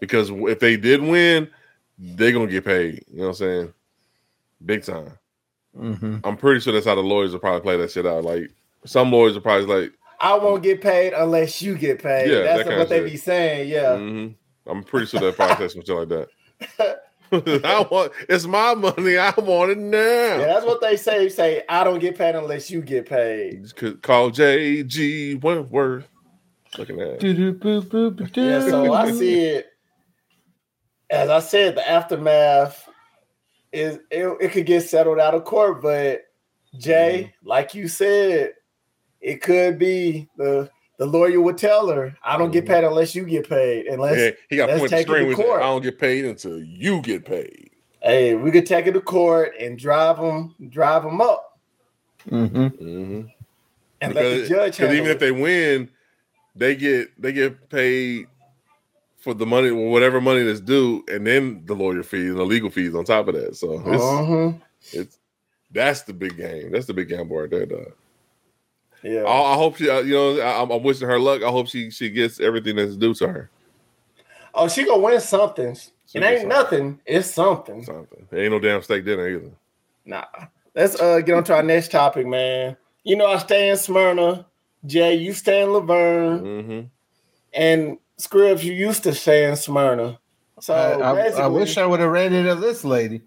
[0.00, 1.48] because if they did win,
[1.98, 3.02] they're gonna get paid.
[3.10, 3.74] You know what I'm saying?
[4.66, 5.12] Big time.
[5.74, 6.18] Mm-hmm.
[6.24, 8.24] I'm pretty sure that's how the lawyers will probably play that shit out.
[8.24, 8.50] Like
[8.84, 12.68] some lawyers are probably like, "I won't get paid unless you get paid." Yeah, that's
[12.68, 13.12] that what they shit.
[13.12, 13.70] be saying.
[13.70, 14.70] Yeah, mm-hmm.
[14.70, 16.28] I'm pretty sure that probably says something like that.
[17.32, 19.16] I want it's my money.
[19.16, 19.98] I want it now.
[19.98, 21.28] Yeah, that's what they say.
[21.28, 23.74] Say I don't get paid unless you get paid.
[24.02, 26.08] Call JG Wentworth.
[26.78, 28.30] Looking at that.
[28.34, 29.66] yeah, so I see it.
[31.10, 32.88] As I said, the aftermath
[33.72, 36.22] is it, it could get settled out of court, but
[36.76, 37.48] Jay, mm-hmm.
[37.48, 38.52] like you said,
[39.20, 40.70] it could be the
[41.02, 42.52] the lawyer would tell her, "I don't mm-hmm.
[42.52, 45.60] get paid unless you get paid." Unless yeah, he got point the string with court.
[45.60, 47.70] I don't get paid until you get paid.
[48.00, 51.58] Hey, we could take it to court and drive them, drive them up.
[52.30, 52.56] Mm-hmm.
[52.56, 53.20] Mm-hmm.
[54.00, 54.76] And because, let the judge.
[54.76, 55.14] Because even it.
[55.14, 55.90] if they win,
[56.54, 58.28] they get they get paid
[59.18, 62.70] for the money, whatever money that's due, and then the lawyer fees and the legal
[62.70, 63.56] fees on top of that.
[63.56, 64.52] So it's, uh-huh.
[64.92, 65.18] it's
[65.72, 66.70] that's the big game.
[66.70, 67.92] That's the big gamble right there, dog.
[69.02, 69.88] Yeah, I, I hope she.
[69.90, 71.42] Uh, you know, I, am wishing her luck.
[71.42, 73.50] I hope she she gets everything that's due to her.
[74.54, 75.74] Oh, she gonna win something.
[75.74, 76.48] She it ain't something.
[76.48, 77.00] nothing.
[77.06, 77.84] It's something.
[77.84, 78.28] Something.
[78.30, 79.50] It ain't no damn steak dinner either.
[80.04, 80.24] Nah.
[80.74, 82.76] Let's uh get on to our next topic, man.
[83.04, 84.46] You know, I stay in Smyrna.
[84.86, 86.40] Jay, you stay in La Vergne.
[86.40, 86.80] Mm-hmm.
[87.54, 90.18] And Scribbs, you used to stay in Smyrna.
[90.60, 93.22] So I, I, I wish I would have read it of this lady.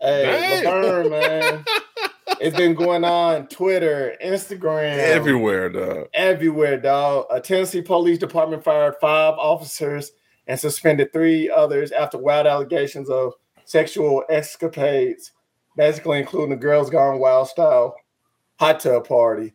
[0.00, 1.64] Hey, La Vergne, man.
[2.40, 6.08] it's been going on Twitter, Instagram, everywhere, dog.
[6.14, 7.26] Everywhere, dog.
[7.30, 10.12] A Tennessee Police Department fired five officers
[10.46, 15.32] and suspended three others after wild allegations of sexual escapades,
[15.76, 17.96] basically including the Girls Gone Wild style
[18.58, 19.52] hot tub party.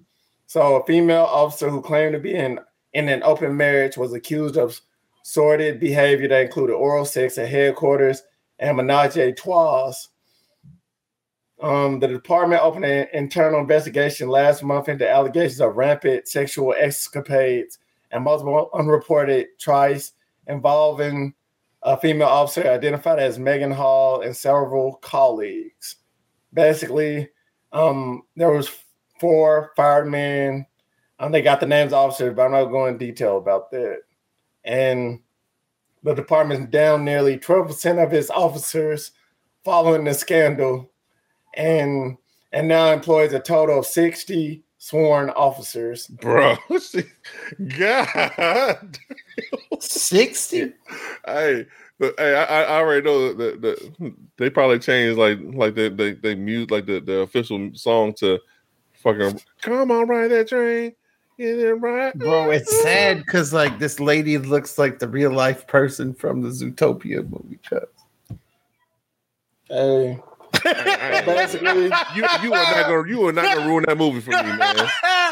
[0.47, 2.59] So, a female officer who claimed to be in
[2.93, 4.79] in an open marriage was accused of
[5.23, 8.23] sordid behavior that included oral sex at headquarters
[8.59, 10.07] and menage a trois.
[11.61, 17.79] Um, the department opened an internal investigation last month into allegations of rampant sexual escapades
[18.11, 20.13] and multiple unreported tries
[20.47, 21.33] involving
[21.81, 25.95] a female officer identified as Megan Hall and several colleagues.
[26.53, 27.29] Basically,
[27.71, 28.69] um, there was
[29.19, 30.65] four firemen
[31.19, 34.01] um, they got the names of officers, but I'm not going in detail about that.
[34.63, 35.21] And
[36.03, 39.11] the department's down nearly 12% of its officers
[39.63, 40.91] following the scandal,
[41.57, 42.17] and
[42.53, 46.07] and now employs a total of 60 sworn officers.
[46.07, 46.57] Bro,
[47.77, 48.99] God,
[49.79, 50.73] 60.
[51.25, 51.65] Hey,
[51.99, 56.35] hey, I, I already know that, that, they probably changed like like they they, they
[56.35, 58.39] mute like the, the official song to
[58.93, 60.93] fucking come on ride that train
[61.37, 62.49] Get it right, bro.
[62.49, 67.29] It's sad because like this lady looks like the real life person from the Zootopia
[67.29, 67.59] movie.
[67.69, 67.85] Cause
[69.69, 70.19] hey,
[71.25, 71.85] Basically,
[72.15, 74.89] you you are not gonna you are not gonna ruin that movie for me, man.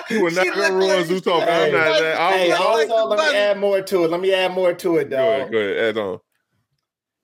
[0.09, 1.45] You are not gonna ruin like, Zootopia.
[1.45, 2.33] Hey, I'm not that.
[2.33, 4.11] Hey, also, let me add more to it.
[4.11, 5.19] Let me add more to it, dog.
[5.19, 6.19] Go ahead, go ahead, add on.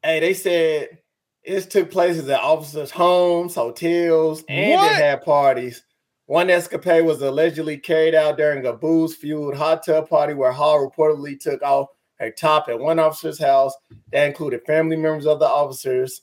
[0.03, 0.99] Hey, they said
[1.43, 4.89] it took places at officers' homes, hotels, and what?
[4.89, 5.83] they had parties.
[6.25, 11.39] One escapade was allegedly carried out during a booze-fueled hot tub party where Hall reportedly
[11.39, 11.87] took off
[12.19, 13.73] her top at one officer's house.
[14.11, 16.21] That included family members of the officers.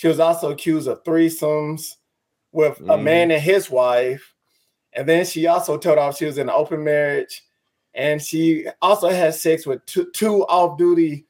[0.00, 1.96] She was also accused of threesomes
[2.52, 2.94] with mm.
[2.94, 4.32] a man and his wife.
[4.94, 7.42] And then she also told off she was in an open marriage.
[7.92, 11.26] And she also had sex with two, two off-duty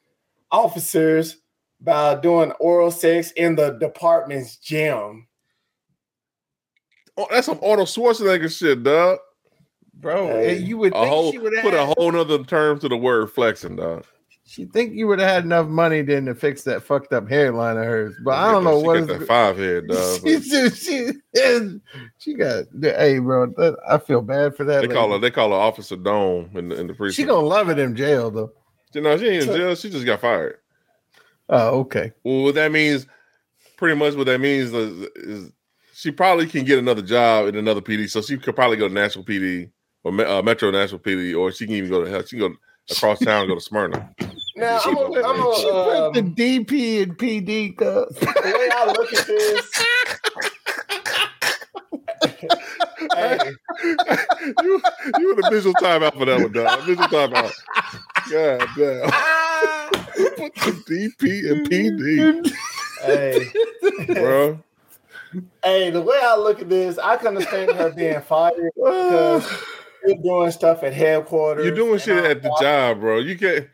[0.53, 1.41] officers
[1.81, 5.27] by doing oral sex in the department's gym.
[7.17, 9.19] Oh, that's some Arnold Schwarzenegger shit, dog.
[9.95, 13.33] Bro, hey, you would a whole, put had, a whole nother term to the word
[13.33, 14.05] flexing, dog.
[14.51, 17.77] She think you would have had enough money then to fix that fucked up hairline
[17.77, 20.19] of hers, but I don't know she what got that five head, dog.
[20.19, 20.41] she,
[20.71, 21.13] she,
[22.19, 23.45] she, got hey, bro.
[23.45, 24.81] That, I feel bad for that.
[24.81, 24.93] They lady.
[24.93, 25.19] call her.
[25.19, 27.15] They call her Officer Dome in the in the precinct.
[27.15, 28.51] She gonna love it in jail though.
[28.93, 29.73] You know, she ain't in jail.
[29.73, 30.57] She just got fired.
[31.47, 32.11] Oh, okay.
[32.25, 33.07] Well, what that means,
[33.77, 35.51] pretty much, what that means is, is
[35.93, 38.09] she probably can get another job in another PD.
[38.09, 39.71] So she could probably go to Nashville PD
[40.03, 42.23] or uh, Metro Nashville PD, or she can even go to hell.
[42.23, 42.55] She can go
[42.91, 44.13] across town, go to Smyrna.
[44.61, 47.75] Now I'm a, I'm a, she um, put the DP and PD.
[47.75, 48.15] Cause.
[48.19, 49.65] The way I look at this.
[53.15, 53.39] hey.
[54.61, 54.81] you
[55.17, 56.81] you in a visual timeout for that one, dog.
[56.81, 57.51] Visual timeout.
[58.29, 59.09] God damn.
[60.37, 62.53] Put the DP and PD.
[63.01, 63.47] Hey,
[64.13, 64.63] bro.
[65.63, 69.47] Hey, the way I look at this, I can understand her being fired because
[70.05, 71.65] you're doing stuff at headquarters.
[71.65, 73.17] You're doing shit at the job, bro.
[73.19, 73.67] You can't.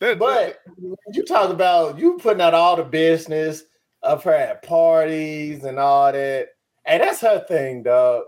[0.00, 3.62] That, but that, you talk about you putting out all the business
[4.02, 6.48] of her at parties and all that.
[6.86, 8.24] Hey, that's her thing, dog.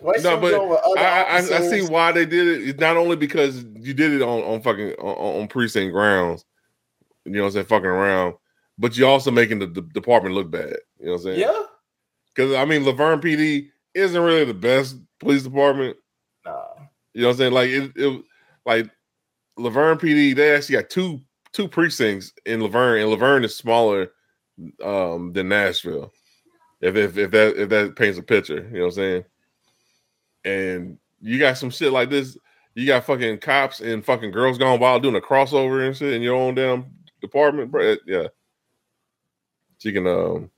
[0.00, 0.54] What no, but
[0.98, 2.68] I, I, I, see why they did it.
[2.68, 6.44] It's not only because you did it on, on fucking on, on precinct grounds,
[7.24, 8.34] you know what I'm saying, fucking around,
[8.76, 10.76] but you're also making the, the department look bad.
[10.98, 11.40] You know what I'm saying?
[11.40, 11.62] Yeah.
[12.34, 15.96] Because I mean, La Vergne PD isn't really the best police department.
[16.44, 16.64] Nah.
[17.14, 17.52] You know what I'm saying?
[17.52, 18.24] Like it, it
[18.66, 18.90] like
[19.56, 21.20] La Vergne PD, they actually got two
[21.52, 24.10] two precincts in La Vergne, and La Vergne is smaller
[24.82, 26.12] um, than Nashville.
[26.80, 29.24] If, if if that if that paints a picture, you know what I'm saying?
[30.44, 32.36] And you got some shit like this.
[32.74, 36.22] You got fucking cops and fucking girls gone wild doing a crossover and shit in
[36.22, 36.86] your own damn
[37.20, 37.96] department, bro.
[38.06, 38.26] Yeah,
[39.78, 40.50] she can um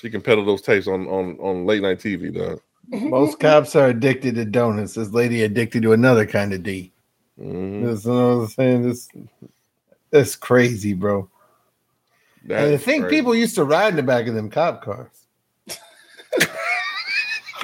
[0.00, 2.60] she can peddle those tapes on on on late night TV, dog.
[2.88, 4.94] Most cops are addicted to donuts.
[4.94, 6.91] This lady addicted to another kind of D.
[7.40, 7.86] Mm-hmm.
[7.86, 8.82] That's what I'm saying.
[8.82, 9.08] This
[10.10, 11.28] that's crazy, bro.
[12.44, 13.16] That's and I think crazy.
[13.16, 15.26] people used to ride in the back of them cop cars.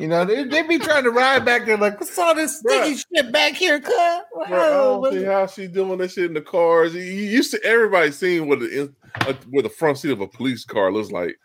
[0.00, 2.96] you know, they they be trying to ride back there like, what's all this sticky
[2.96, 4.26] shit back here, cut?
[4.32, 6.94] Wow, I don't see how she doing that shit in the cars.
[6.94, 10.64] You used to everybody seeing what the uh, what the front seat of a police
[10.64, 11.38] car looks like.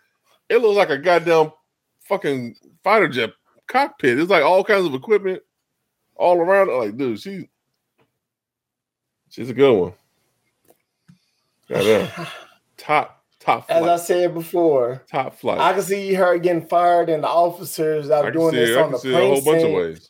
[0.50, 1.52] It looks like a goddamn
[2.02, 3.32] fucking fighter jet
[3.68, 4.20] cockpit.
[4.20, 5.42] It's like all kinds of equipment
[6.16, 6.70] all around.
[6.70, 7.50] Like, dude, she
[9.34, 9.94] she's a good one.
[11.70, 12.10] Goddamn.
[12.78, 13.84] top top flight.
[13.84, 15.60] As I said before, top flight.
[15.60, 19.16] I can see her getting fired and the officers are doing this on the precinct
[19.16, 20.10] a whole bunch of ways.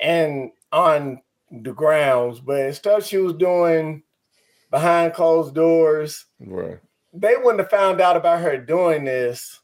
[0.00, 4.02] and on the grounds, but stuff she was doing
[4.70, 6.26] behind closed doors.
[6.40, 6.80] Right.
[7.12, 9.60] They wouldn't have found out about her doing this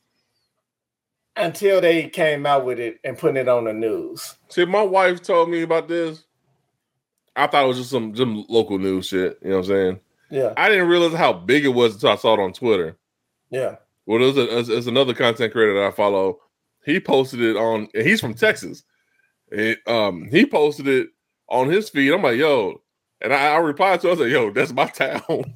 [1.37, 4.37] until they came out with it and putting it on the news.
[4.49, 6.25] See, my wife told me about this.
[7.37, 9.39] I thought it was just some some local news shit.
[9.43, 10.01] You know what I'm saying?
[10.31, 10.55] Yeah.
[10.57, 12.97] I didn't realize how big it was until I saw it on Twitter.
[13.51, 13.77] Yeah.
[14.07, 16.41] Well, there's, a, there's another content creator that I follow.
[16.85, 17.89] He posted it on.
[17.95, 18.83] he's from Texas.
[19.51, 21.09] It, um, he posted it
[21.49, 22.13] on his feed.
[22.13, 22.83] I'm like, yo,
[23.21, 24.09] and I, I replied to.
[24.09, 25.55] Him, I was like, yo, that's my town.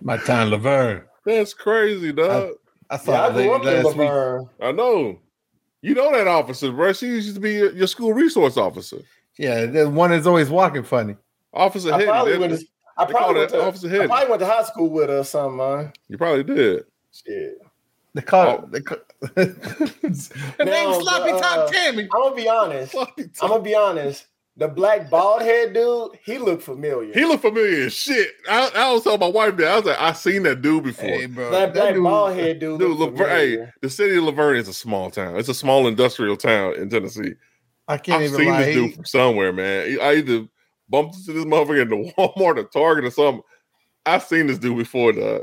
[0.00, 1.02] my town, La Vergne.
[1.26, 2.52] That's crazy, dog.
[2.90, 4.48] I thought yeah, I grew last week.
[4.60, 5.18] I know.
[5.80, 6.92] You know that officer, bro.
[6.92, 8.98] She used to be your school resource officer.
[9.38, 11.16] Yeah, the one is always walking funny.
[11.52, 12.66] Officer I Probably went to,
[12.96, 15.56] I probably went to, Officer I probably went to high school with her or something,
[15.56, 15.92] man.
[16.08, 16.84] You probably did.
[17.12, 17.58] Shit.
[18.14, 18.68] They call oh.
[18.70, 18.98] they call,
[19.36, 22.04] Her name's Sloppy uh, Top Tammy.
[22.04, 22.94] I'm gonna be honest.
[22.96, 24.26] I'm gonna be honest.
[24.56, 27.12] The black bald head dude, he looked familiar.
[27.12, 28.28] He looked familiar as shit.
[28.48, 31.08] I, I was telling my wife that I was like, I seen that dude before.
[31.08, 32.78] Hey, bro, that, that black dude, bald head dude.
[32.78, 35.36] Dude, La Vergne, hey, the city of La Vergne is a small town.
[35.36, 37.34] It's a small industrial town in Tennessee.
[37.88, 38.64] I can't I've even seen lie.
[38.64, 39.98] this dude from somewhere, man.
[40.00, 40.46] I either
[40.88, 43.42] bumped into this motherfucker in the Walmart or Target or something.
[44.06, 45.42] I've seen this dude before, dog.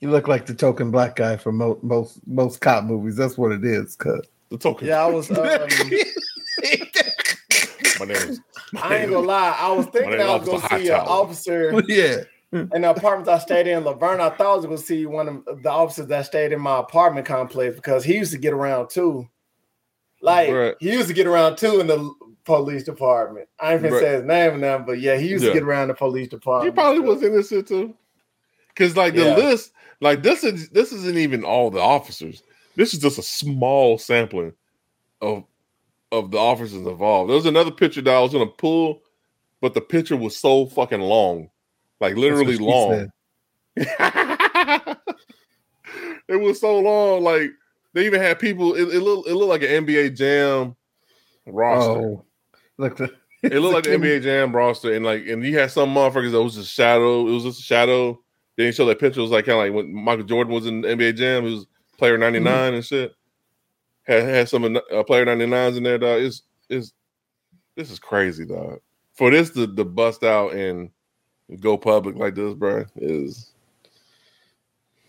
[0.00, 3.16] You look like the token black guy from mo- most most cop movies.
[3.16, 3.94] That's what it is.
[3.94, 4.88] Cause The token.
[4.88, 5.30] Yeah, I was.
[6.62, 8.40] Um, My name is.
[8.80, 9.56] I ain't gonna lie.
[9.58, 12.16] I was thinking I was Officer gonna see an officer yeah,
[12.52, 14.20] in the apartments I stayed in La Vergne.
[14.20, 17.26] I thought I was gonna see one of the officers that stayed in my apartment
[17.26, 19.28] complex because he used to get around too.
[20.22, 20.74] Like Right.
[20.78, 22.14] he used to get around too in the
[22.44, 23.48] police department.
[23.60, 24.00] I ain't gonna Right.
[24.00, 25.50] say his name now, but yeah, he used Yeah.
[25.50, 26.72] to get around the police department.
[26.72, 27.04] He department.
[27.04, 27.94] probably was in this shit too.
[28.76, 29.34] Cause like the Yeah.
[29.36, 32.42] list, like this is this isn't even all the officers.
[32.76, 34.52] This is just a small sampling
[35.20, 35.44] of
[36.12, 37.28] of the officers involved.
[37.28, 39.02] There was another picture that I was gonna pull,
[39.60, 41.50] but the picture was so fucking long,
[42.00, 43.10] like literally That's what she long.
[46.28, 47.22] it was so long.
[47.22, 47.50] Like
[47.94, 48.74] they even had people.
[48.74, 50.76] It, it looked it looked like an NBA Jam
[51.46, 51.90] roster.
[51.90, 52.24] Oh,
[52.78, 53.12] look, the,
[53.42, 56.42] It looked like the NBA Jam roster, and like, and you had some motherfuckers that
[56.42, 57.26] was just shadow.
[57.26, 58.20] It was just a shadow.
[58.56, 59.18] They didn't show that picture.
[59.18, 61.44] It was like kind of like when Michael Jordan was in NBA Jam.
[61.44, 61.66] He was
[61.98, 63.12] player ninety and shit.
[64.04, 66.20] Had had some uh, player 99s in there, dog.
[66.20, 66.92] It's it's
[67.76, 68.80] this is crazy, dog.
[69.14, 70.90] For this to, to bust out and
[71.60, 73.52] go public like this, bro, is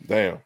[0.08, 0.40] damn.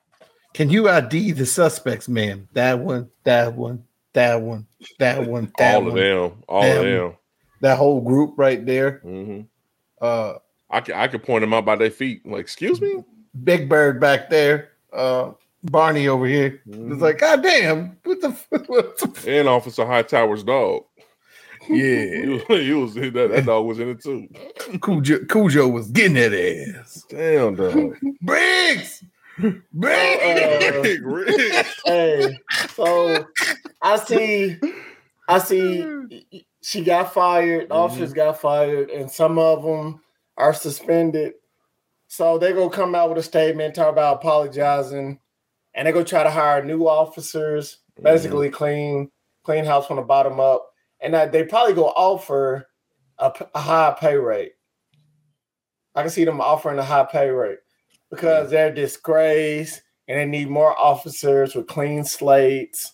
[0.58, 2.50] Can you ID the suspects, ma'am?
[2.54, 3.84] That one, that one,
[4.14, 4.66] that one,
[4.98, 5.90] that one, that all one.
[5.92, 7.14] of them, all of them.
[7.62, 8.98] That whole group right there.
[9.04, 9.42] hmm
[10.02, 10.34] Uh,
[10.72, 12.26] I can I could point them out by their feet.
[12.26, 13.04] Like, excuse me.
[13.44, 14.72] Big Bird back there.
[14.92, 15.34] Uh,
[15.66, 16.60] Barney over here.
[16.68, 16.92] Mhm.
[16.94, 18.30] It's like, God damn, what the,
[18.66, 20.86] what the f-" and Officer Hightower's dog.
[21.70, 22.06] yeah.
[22.50, 24.28] He was, he was that, that dog was in it too.
[24.82, 27.06] Cujo, Cujo was getting that ass.
[27.10, 27.96] Damn dog.
[28.24, 29.04] Briggs,
[29.44, 29.52] Uh.
[29.74, 31.66] Rick, Rick.
[31.86, 33.26] Hey, so
[33.82, 34.58] I see,
[35.28, 36.46] I see.
[36.62, 37.70] She got fired.
[37.70, 40.02] The Officers got fired, and some of them
[40.38, 41.34] are suspended.
[42.08, 45.20] So they gonna come out with a statement, talk about apologizing,
[45.74, 49.12] and they gonna try to hire new officers, basically clean
[49.44, 52.68] clean house from the bottom up, and that they probably go offer
[53.20, 54.54] a high pay rate.
[55.96, 57.60] I can see them offering a high pay rate
[58.10, 62.94] because they're disgrace and they need more officers with clean slates.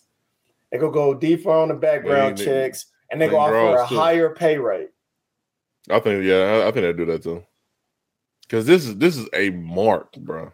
[0.70, 3.96] They go go deeper on the background checks, and they go offer a too.
[3.96, 4.88] higher pay rate.
[5.88, 6.34] I think yeah,
[6.64, 7.44] I, I think they do that too.
[8.48, 10.52] Cause this is this is a mark, bro.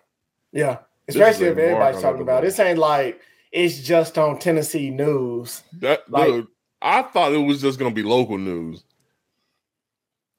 [0.52, 2.42] Yeah, especially if everybody's talking about.
[2.42, 3.20] This ain't like
[3.52, 5.62] it's just on Tennessee news.
[5.80, 6.46] That Like- dude,
[6.82, 8.84] I thought it was just gonna be local news.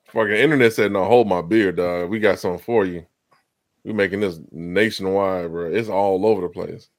[0.05, 2.09] Fucking internet said, "No, hold my beer, dog.
[2.09, 3.05] We got something for you.
[3.83, 5.71] We making this nationwide, bro.
[5.71, 6.89] It's all over the place.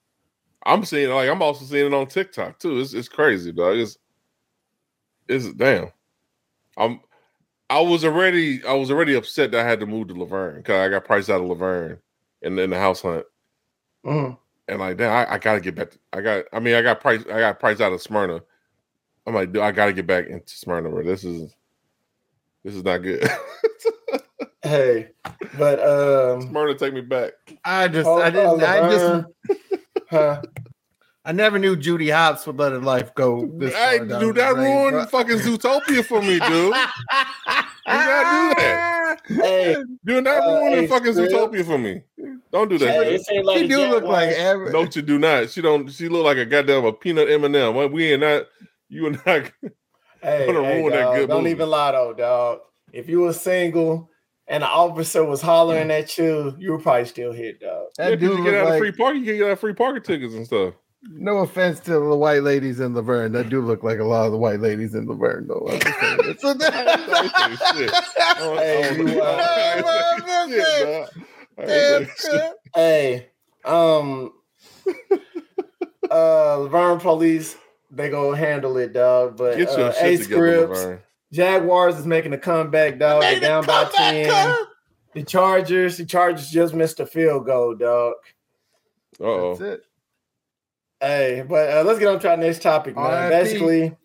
[0.65, 2.79] I'm seeing like I'm also seeing it on TikTok too.
[2.79, 3.77] It's it's crazy, dog.
[3.77, 3.97] It's
[5.27, 5.91] it's damn.
[6.77, 7.01] I'm
[7.69, 10.57] I was already I was already upset that I had to move to La Vergne
[10.57, 11.97] because I got priced out of La Vergne
[12.43, 13.25] and in the house hunt.
[14.05, 14.37] Mhm.
[14.67, 15.91] And like, damn, I, I gotta get back.
[15.91, 16.45] To, I got.
[16.53, 17.21] I mean, I got price.
[17.27, 18.41] I got price out of Smyrna.
[19.27, 21.03] I'm like, dude, I gotta get back into Smyrna, bro.
[21.03, 21.53] This is,
[22.63, 23.23] this is not good.
[24.63, 25.09] Hey,
[25.57, 27.33] but um, Smyrna, take me back.
[27.65, 29.61] I just, oh, I didn't, uh, I just,
[30.09, 30.41] huh?
[31.25, 33.49] I never knew Judy Hopps would let her life go.
[33.57, 35.05] This Hey, far dude, that drain, ruined bro.
[35.05, 36.73] fucking Zootopia for me, dude.
[36.73, 36.73] You
[37.85, 39.19] gotta do that.
[39.27, 39.75] Hey,
[40.05, 41.29] Dude, that Uh, ruined hey, fucking Scrib.
[41.29, 42.01] Zootopia for me.
[42.51, 42.87] Don't do that.
[42.89, 43.13] hey, shit.
[43.13, 44.71] it seemed like She do Jack look like White- every.
[44.71, 45.49] No, you do not.
[45.49, 45.89] She don't.
[45.91, 47.91] She look like a goddamn a peanut M and M.
[47.91, 48.43] We ain't not.
[48.89, 49.51] You and not.
[50.21, 51.51] Hey, Gonna hey, ruin that dog, good don't movie.
[51.51, 52.59] even lie though, dog.
[52.93, 54.09] If you were single
[54.47, 57.87] and the officer was hollering at you, you were probably still hit, dog.
[57.97, 59.23] That Yeah, 'cause dude you look get out of like, free parking.
[59.25, 60.73] You get out of free parking tickets and stuff.
[61.05, 63.31] no offense to the white ladies in La Vergne.
[63.33, 65.67] That do look like a lot of the white ladies in La Vergne, though.
[65.69, 66.19] I'm just saying.
[66.23, 66.91] It's a- I
[67.23, 67.91] ain't say shit.
[67.93, 71.09] I don't- I Hey, you, uh, I ain't say shit, dog.
[71.57, 72.51] I ain't Damn, say.
[72.75, 73.27] Hey,
[73.65, 74.33] um,
[76.11, 77.57] uh, La Vergne police,
[77.91, 79.37] they go handle it, dog.
[79.37, 81.01] But Get your uh, shit A together, scripts, La Vergne.
[81.33, 83.23] Jaguars is making a comeback, dog.
[83.23, 84.55] They're down by ten.
[85.13, 88.13] The Chargers, the Chargers just missed a field goal, dog.
[89.19, 89.65] Uh That's oh.
[89.65, 89.81] it.
[91.01, 93.29] Hey, but uh, let's get on to our next topic, man.
[93.29, 93.43] RIP.
[93.43, 93.95] Basically,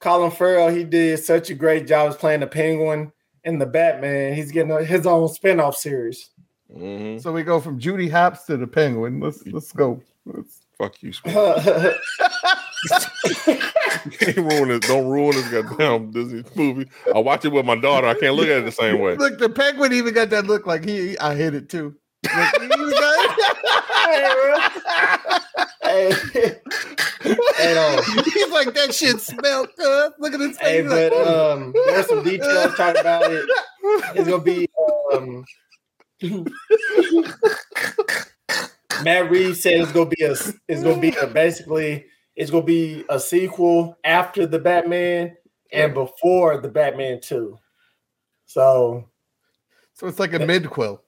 [0.00, 3.12] Colin Farrell, he did such a great job as playing the Penguin
[3.44, 4.34] in the Batman.
[4.34, 6.30] He's getting his own spinoff series.
[6.74, 9.20] hmm So we go from Judy Hopps to the Penguin.
[9.20, 10.02] Let's let's go.
[10.24, 11.34] Let's, Fuck you, Squid.
[11.34, 11.92] You
[12.88, 14.82] can't ruin it.
[14.82, 16.88] Don't ruin this goddamn Disney movie.
[17.14, 18.06] I watch it with my daughter.
[18.06, 19.16] I can't look at it the same way.
[19.16, 21.16] look, the Penguin even got that look like he.
[21.18, 21.94] I hit it too.
[22.24, 23.36] Look, he even got-
[25.82, 28.02] hey, hey, no.
[28.24, 30.12] He's like that shit smelled good.
[30.18, 30.90] Look at his hey, face.
[30.90, 33.44] but like, um, there's some details talking about it.
[34.14, 34.68] It's gonna be
[35.12, 35.44] um,
[39.02, 40.32] Matt Reeves said it's gonna be a
[40.68, 42.06] it's gonna be a basically
[42.36, 45.36] it's gonna be a sequel after the Batman
[45.72, 47.58] and before the Batman 2.
[48.46, 49.08] So
[49.94, 51.00] so it's like a midquel.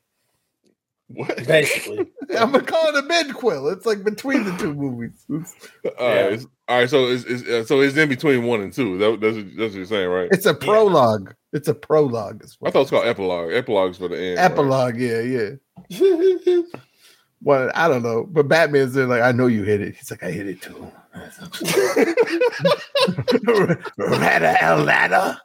[1.08, 1.46] What?
[1.46, 1.98] Basically.
[2.38, 3.72] I'm gonna call it a midquel.
[3.74, 5.26] It's like between the two movies.
[5.30, 6.44] All right, yeah.
[6.68, 6.90] all right.
[6.90, 8.98] So it's, it's uh, so it's in between one and two.
[8.98, 10.28] That, that's that's what you're saying, right?
[10.32, 11.28] It's a prologue.
[11.28, 11.58] Yeah.
[11.58, 12.44] It's a prologue.
[12.64, 13.52] I thought it's called epilogue.
[13.52, 14.38] Epilogues for the end.
[14.38, 14.94] Epilogue.
[14.94, 15.00] Right?
[15.00, 16.62] Yeah, yeah.
[17.42, 19.94] well, I don't know, but Batman's there like, I know you hit it.
[19.94, 20.90] He's like, I hit it too.
[23.98, 25.38] Rata el ladder.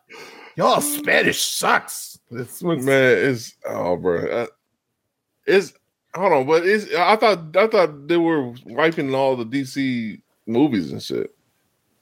[0.55, 2.19] Your Spanish sucks.
[2.31, 4.27] This man is oh, bro.
[4.27, 4.47] Uh,
[5.45, 5.73] it's
[6.13, 10.91] hold on, but it's I thought I thought they were wiping all the DC movies
[10.91, 11.35] and shit.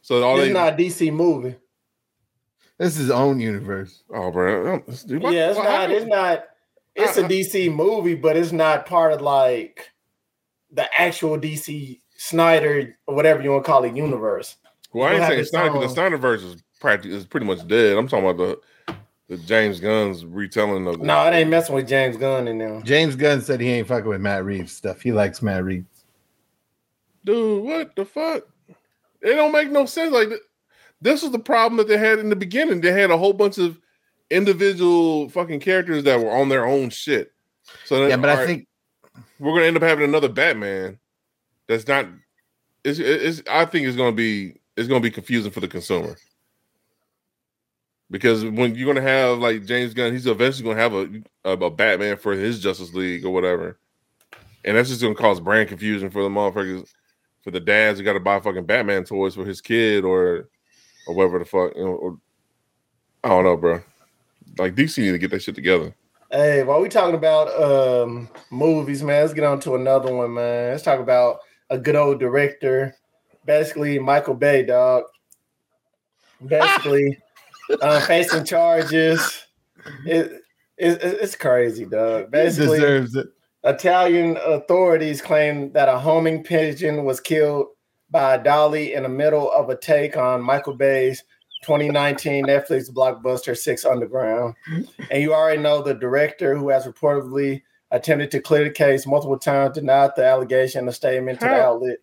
[0.01, 1.55] So all it's they, not a DC movie.
[2.78, 4.03] This is his own universe.
[4.13, 4.76] Oh, bro.
[4.76, 5.91] Um, Dude, what, yeah, it's not.
[5.91, 6.43] It's not.
[6.95, 9.91] It's a DC movie, but it's not part of like
[10.72, 14.57] the actual DC Snyder or whatever you want to call it universe.
[14.93, 15.80] Well, I ain't saying Snyder.
[15.80, 17.97] The Snyderverse is practically is pretty much dead.
[17.97, 18.95] I'm talking about the
[19.28, 21.01] the James Gunn's retelling of.
[21.01, 22.82] No, it ain't messing with James Gunn in there.
[22.82, 25.01] James Gunn said he ain't fucking with Matt Reeves stuff.
[25.01, 26.05] He likes Matt Reeves.
[27.26, 28.47] Dude, what the fuck?
[29.22, 30.13] It don't make no sense.
[30.13, 30.30] Like
[31.01, 32.82] this was the problem that they had in the beginning.
[32.82, 33.80] They had a whole bunch of
[34.30, 37.34] individual fucking characters that were on their own shit.
[37.86, 38.68] So then, yeah, but I right, think
[39.39, 40.99] we're gonna end up having another Batman.
[41.68, 42.07] That's not.
[42.84, 43.41] It's, it's.
[43.49, 44.55] I think it's gonna be.
[44.76, 46.18] It's gonna be confusing for the consumer
[48.09, 52.18] because when you're gonna have like James Gunn, he's eventually gonna have a, a, Batman
[52.18, 53.78] for his Justice League or whatever,
[54.63, 56.88] and that's just gonna cause brand confusion for the motherfuckers,
[57.41, 60.49] for the dads who got to buy fucking Batman toys for his kid or
[61.07, 61.76] or whatever the fuck.
[61.76, 62.18] You know, or,
[63.24, 63.82] I don't know, bro.
[64.57, 65.93] Like DC need to get that shit together.
[66.32, 70.72] Hey, while we talking about um movies, man, let's get on to another one, man.
[70.72, 71.39] Let's talk about
[71.70, 72.95] a good old director,
[73.45, 75.03] basically Michael Bay, dog.
[76.45, 77.18] Basically
[77.82, 79.45] uh, facing charges.
[80.05, 80.32] It,
[80.78, 82.32] it, it's crazy, dog.
[82.32, 83.28] Basically, deserves it.
[83.63, 87.68] Italian authorities claim that a homing pigeon was killed
[88.09, 91.24] by a dolly in the middle of a take on Michael Bay's
[91.63, 94.55] 2019 Netflix blockbuster Six Underground.
[95.11, 99.40] And you already know the director who has reportedly attempted to clear the case multiple
[99.40, 101.98] times denied the allegation in a statement to the outlet,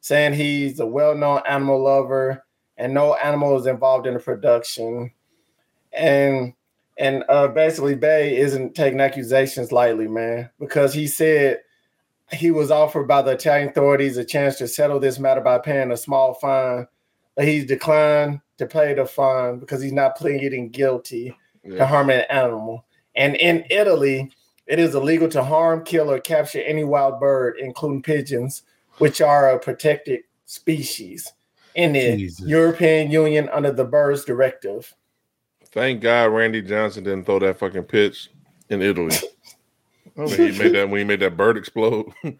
[0.00, 2.44] saying he's a well-known animal lover
[2.80, 5.12] and no animal is involved in the production.
[5.92, 6.54] And
[6.98, 11.60] and uh, basically, Bay isn't taking accusations lightly, man, because he said
[12.32, 15.92] he was offered by the Italian authorities a chance to settle this matter by paying
[15.92, 16.86] a small fine,
[17.36, 21.78] but he's declined to pay the fine because he's not pleading guilty yeah.
[21.78, 22.84] to harming an animal.
[23.14, 24.30] And in Italy,
[24.70, 28.62] it is illegal to harm, kill, or capture any wild bird, including pigeons,
[28.98, 31.32] which are a protected species
[31.74, 32.46] in the Jesus.
[32.46, 34.94] European Union under the Birds Directive.
[35.66, 38.30] Thank God Randy Johnson didn't throw that fucking pitch
[38.68, 39.16] in Italy.
[40.14, 42.12] when he made that when he made that bird explode.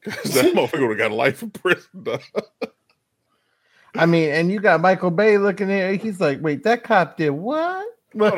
[0.00, 2.06] Because that motherfucker would have got life in prison.
[3.96, 6.00] I mean, and you got Michael Bay looking at it.
[6.00, 7.84] He's like, wait, that cop did what?
[8.14, 8.30] On,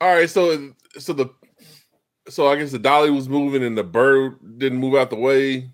[0.00, 1.28] all right, so so the
[2.28, 5.70] so I guess the dolly was moving and the bird didn't move out the way.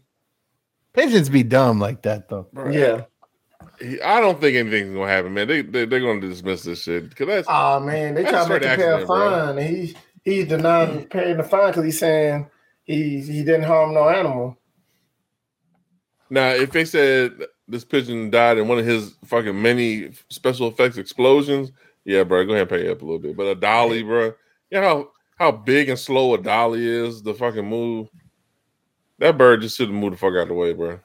[0.93, 2.49] Pigeons be dumb like that though.
[2.53, 2.75] Right.
[2.75, 3.03] Yeah.
[4.05, 5.49] I don't think anything's gonna happen, man.
[5.49, 8.63] They, they are gonna dismiss this shit because that's oh man, they try to make
[8.63, 9.59] him pay a fine.
[9.59, 12.47] He he denying paying the fine because he's saying
[12.85, 14.59] he he didn't harm no animal.
[16.29, 17.33] Now, if they said
[17.69, 21.73] this pigeon died in one of his fucking many special effects explosions,
[22.05, 23.37] yeah, bro, go ahead and pay up a little bit.
[23.37, 24.35] But a dolly, bro,
[24.71, 28.09] you know how how big and slow a dolly is, the fucking move.
[29.19, 31.01] That bird just should have moved the fuck out of the way, bro.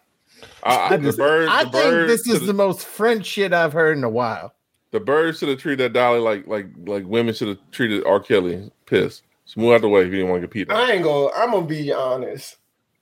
[0.64, 4.04] I, the bird, I the think this is the most French shit I've heard in
[4.04, 4.54] a while.
[4.92, 8.20] The bird should have treated that dolly like like like women should have treated R.
[8.20, 8.72] Kelly.
[8.86, 9.22] Piss.
[9.46, 10.72] Just move out the way if you didn't want to compete.
[10.72, 11.32] I ain't gonna.
[11.36, 12.58] I'm gonna be honest.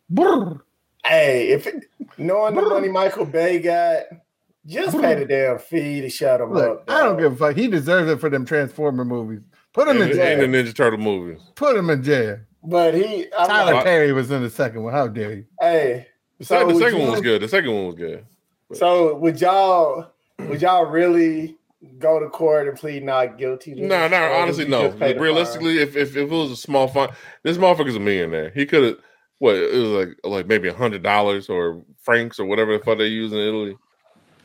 [0.09, 0.61] Brr.
[1.05, 1.85] Hey, if it,
[2.17, 2.63] knowing Brr.
[2.63, 4.03] the money Michael Bay got,
[4.65, 6.85] just pay the damn fee to shut him Look, up.
[6.87, 6.97] Dog.
[6.97, 7.55] I don't give a fuck.
[7.55, 9.41] He deserves it for them Transformer movies.
[9.73, 10.43] Put him and, in jail.
[10.43, 11.41] And the Ninja Turtle movies.
[11.55, 12.39] Put him in jail.
[12.63, 14.93] But he, I'm Tyler like, Perry was in the second one.
[14.93, 15.45] How dare you?
[15.59, 16.07] Hey,
[16.39, 17.41] the, so the second you, one was good.
[17.41, 18.25] The second one was good.
[18.69, 18.77] But.
[18.77, 21.57] So would y'all would y'all really
[21.99, 23.73] go to court and plead not guilty?
[23.73, 24.91] no, no, honestly, no.
[24.91, 27.09] Realistically, if, if, if it was a small fine,
[27.43, 28.51] this motherfucker's a millionaire.
[28.51, 28.97] He could have
[29.39, 32.97] what it was like like maybe a hundred dollars or francs or whatever the fuck
[32.97, 33.75] they use in Italy.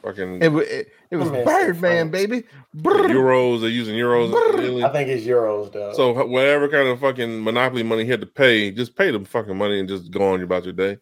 [0.03, 2.45] Fucking It, it, it was Birdman, baby.
[2.83, 3.61] Euros.
[3.61, 4.29] They're using euros.
[4.55, 4.85] in Italy.
[4.85, 5.93] I think it's euros though.
[5.93, 9.57] So whatever kind of fucking monopoly money he had to pay, just pay the fucking
[9.57, 10.99] money and just go on about your day.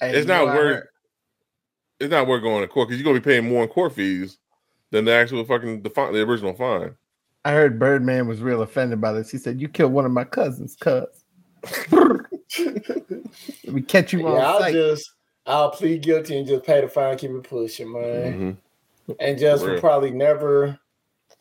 [0.00, 0.54] Hey, it's you not worth.
[0.56, 0.88] heard-
[2.00, 4.38] It's not worth going to court because you're gonna be paying more in court fees
[4.90, 6.94] than the actual fucking the, fine, the original fine.
[7.44, 9.30] I heard Birdman was real offended by this.
[9.30, 11.06] He said, "You killed one of my cousins, cuz."
[13.72, 14.72] we catch you yeah, on I'll sight.
[14.74, 15.10] just
[15.46, 18.58] I'll plead guilty and just pay the fine, keep it pushing, man,
[19.08, 19.16] Mhm.
[19.20, 20.78] and just will probably never.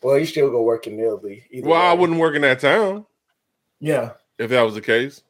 [0.05, 1.45] Well, you still go work in Italy.
[1.49, 3.07] either Well, I wouldn't work in that town
[3.79, 5.23] Yeah, if that was the case.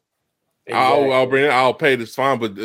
[0.70, 1.50] I'll, I'll bring it.
[1.50, 2.58] I'll pay this fine, but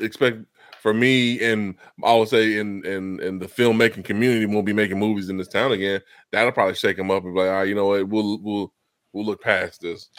[0.00, 0.38] expect
[0.80, 5.00] for me and I would say in in in the filmmaking community, we'll be making
[5.00, 6.00] movies in this town again.
[6.30, 8.72] That'll probably shake them up and be like, all right, you know what, we'll we'll
[9.12, 10.10] we'll look past this.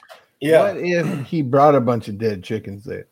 [0.41, 0.73] Yeah.
[0.73, 3.07] What if he brought a bunch of dead chickens there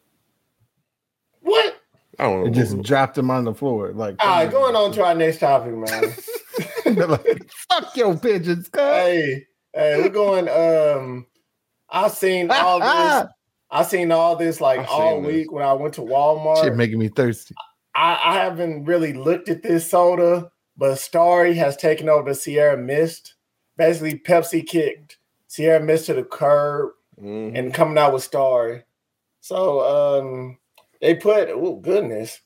[1.43, 1.80] What?
[2.19, 2.45] I don't know.
[2.47, 3.93] and just dropped them on the floor?
[3.93, 6.13] Like, All right, going on to our next topic, man.
[7.07, 8.81] Like, fuck your pigeons, cuz.
[8.81, 10.47] hey, hey, we're going.
[10.49, 11.25] Um,
[11.89, 13.29] I've seen all this.
[13.69, 15.33] I seen all this like I've all seen this.
[15.33, 16.63] week when I went to Walmart.
[16.63, 17.53] Shit making me thirsty.
[17.95, 23.33] I, I haven't really looked at this soda, but Starry has taken over Sierra Mist.
[23.75, 25.17] Basically, Pepsi kicked
[25.47, 27.57] Sierra Mist to the curb Mhm.
[27.57, 28.83] and coming out with Starry.
[29.41, 30.57] So um,
[31.01, 32.39] they put oh goodness,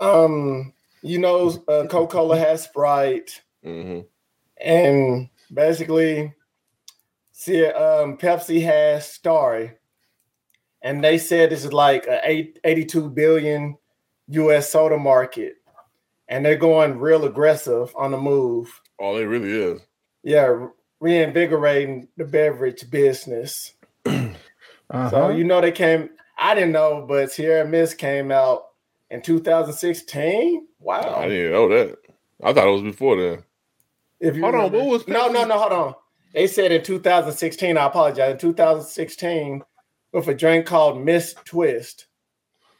[0.00, 0.72] um,
[1.02, 4.06] you know, uh, Coca Cola has Sprite, Mhm.
[4.58, 6.32] and basically,
[7.32, 9.72] see, um, Pepsi has Starry,
[10.82, 13.76] and they said this is like a eight, 82 billion
[14.28, 14.70] U.S.
[14.70, 15.54] soda market,
[16.28, 18.80] and they're going real aggressive on the move.
[18.98, 19.80] Oh, it really is.
[20.22, 20.66] Yeah,
[21.00, 23.74] reinvigorating the beverage business.
[24.88, 25.10] Uh-huh.
[25.10, 26.10] So you know they came.
[26.38, 28.66] I didn't know, but Sierra Mist came out
[29.10, 30.66] in 2016.
[30.80, 31.14] Wow.
[31.16, 31.96] I didn't know that.
[32.42, 33.44] I thought it was before then.
[34.20, 35.94] If you Hold on, what was no, no, no, hold on.
[36.32, 37.76] They said in 2016.
[37.76, 38.32] I apologize.
[38.32, 39.62] In 2016,
[40.12, 42.06] with a drink called Mist Twist.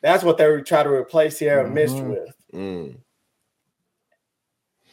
[0.03, 2.09] That's what they were trying to replace Sierra Mist Mhm.
[2.11, 2.35] with.
[2.55, 2.97] Mm.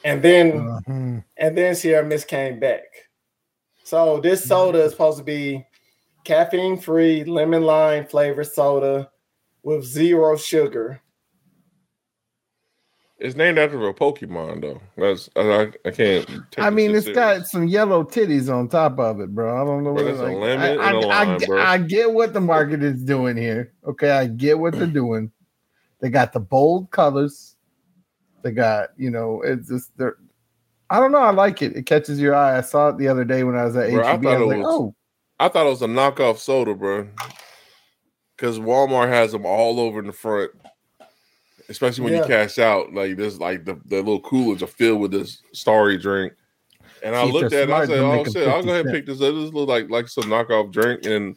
[0.03, 1.23] And then Mhm.
[1.37, 3.09] and then Sierra Mist came back.
[3.83, 5.65] So this soda is supposed to be
[6.23, 9.11] caffeine free, lemon lime flavored soda
[9.61, 11.01] with zero sugar.
[13.23, 14.81] It's named after a Pokemon though.
[14.97, 16.27] That's I, I, I can't.
[16.51, 17.15] Take I mean, it's serious.
[17.15, 19.61] got some yellow titties on top of it, bro.
[19.61, 21.61] I don't know Bro, what a like, I, and a I- I get- bro.
[21.63, 23.71] I get what the market is doing here.
[23.87, 25.31] Okay, I get what they're doing.
[26.01, 27.55] They got the bold colors.
[28.41, 30.17] They got, you know, it's just they're.
[30.89, 31.19] I don't know.
[31.19, 31.77] I like it.
[31.77, 32.57] It catches your eye.
[32.57, 34.25] I saw it the other day when I was at Bro, I HEB.
[34.25, 34.95] I, was like, was- oh,
[35.39, 37.07] I thought it was a knockoff soda, bro.
[38.35, 40.51] Because Walmart has them all over in the front,
[41.69, 42.21] especially when Yeah.
[42.21, 42.93] you cash out.
[42.93, 46.33] Like this, like the, the little coolers are filled with this starry drink.
[47.03, 48.85] And I See, if looked at it, I said, "Oh shit, I'll 50 go ahead
[48.85, 49.33] and pick this up.
[49.35, 51.35] This look like like some knockoff drink." And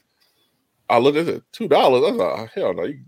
[0.88, 2.04] I looked at it, two dollars.
[2.06, 3.00] I was like, oh, "Hell no, you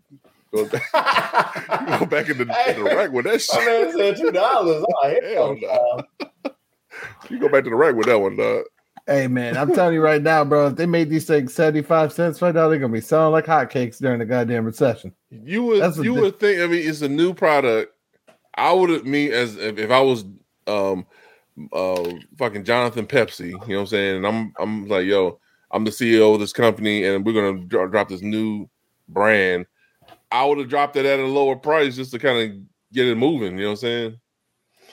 [0.53, 0.83] go back,
[1.93, 3.65] you go back in the, in the rack with that My shit.
[3.65, 4.85] man said two dollars.
[4.89, 6.51] Oh, Hell hell no.
[7.31, 8.65] You go back to the rack with that one, dog."
[9.09, 10.69] Hey man, I'm telling you right now, bro.
[10.69, 13.99] If they made these things 75 cents right now, they're gonna be selling like hotcakes
[13.99, 15.13] during the goddamn recession.
[15.31, 16.61] You would That's you would think.
[16.61, 17.93] I mean, it's a new product.
[18.55, 20.25] I would me as if, if I was
[20.67, 21.07] um
[21.73, 23.47] uh fucking Jonathan Pepsi.
[23.47, 24.17] You know what I'm saying?
[24.19, 27.89] And I'm I'm like, yo, I'm the CEO of this company, and we're gonna dro-
[27.89, 28.69] drop this new
[29.09, 29.67] brand.
[30.31, 32.59] I would have dropped it at a lower price just to kind of
[32.93, 33.57] get it moving.
[33.57, 34.21] You know what I'm saying?